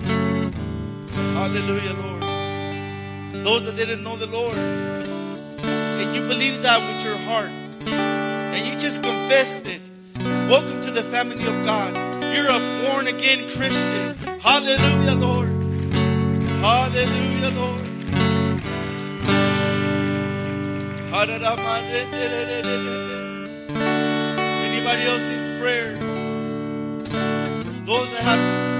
Hallelujah, 1.34 1.94
Lord. 1.94 3.44
Those 3.44 3.64
that 3.64 3.76
didn't 3.76 4.04
know 4.04 4.16
the 4.16 4.28
Lord, 4.28 4.56
and 4.56 6.14
you 6.14 6.22
believe 6.28 6.62
that 6.62 6.78
with 6.94 7.04
your 7.04 7.16
heart, 7.16 7.50
and 7.88 8.66
you 8.66 8.78
just 8.78 9.02
confessed 9.02 9.66
it, 9.66 9.90
welcome 10.48 10.80
to 10.82 10.92
the 10.92 11.02
family 11.02 11.44
of 11.44 11.66
God. 11.66 11.96
You're 12.32 12.46
a 12.46 12.60
born 12.84 13.08
again 13.08 13.48
Christian. 13.50 14.14
Hallelujah, 14.38 15.14
Lord. 15.16 15.61
Hallelujah, 16.62 17.50
Lord. 17.58 17.82
If 24.38 24.64
anybody 24.70 25.02
else 25.02 25.24
needs 25.24 25.50
prayer, 25.60 25.96
those 27.84 28.10
that 28.12 28.22
have 28.22 28.71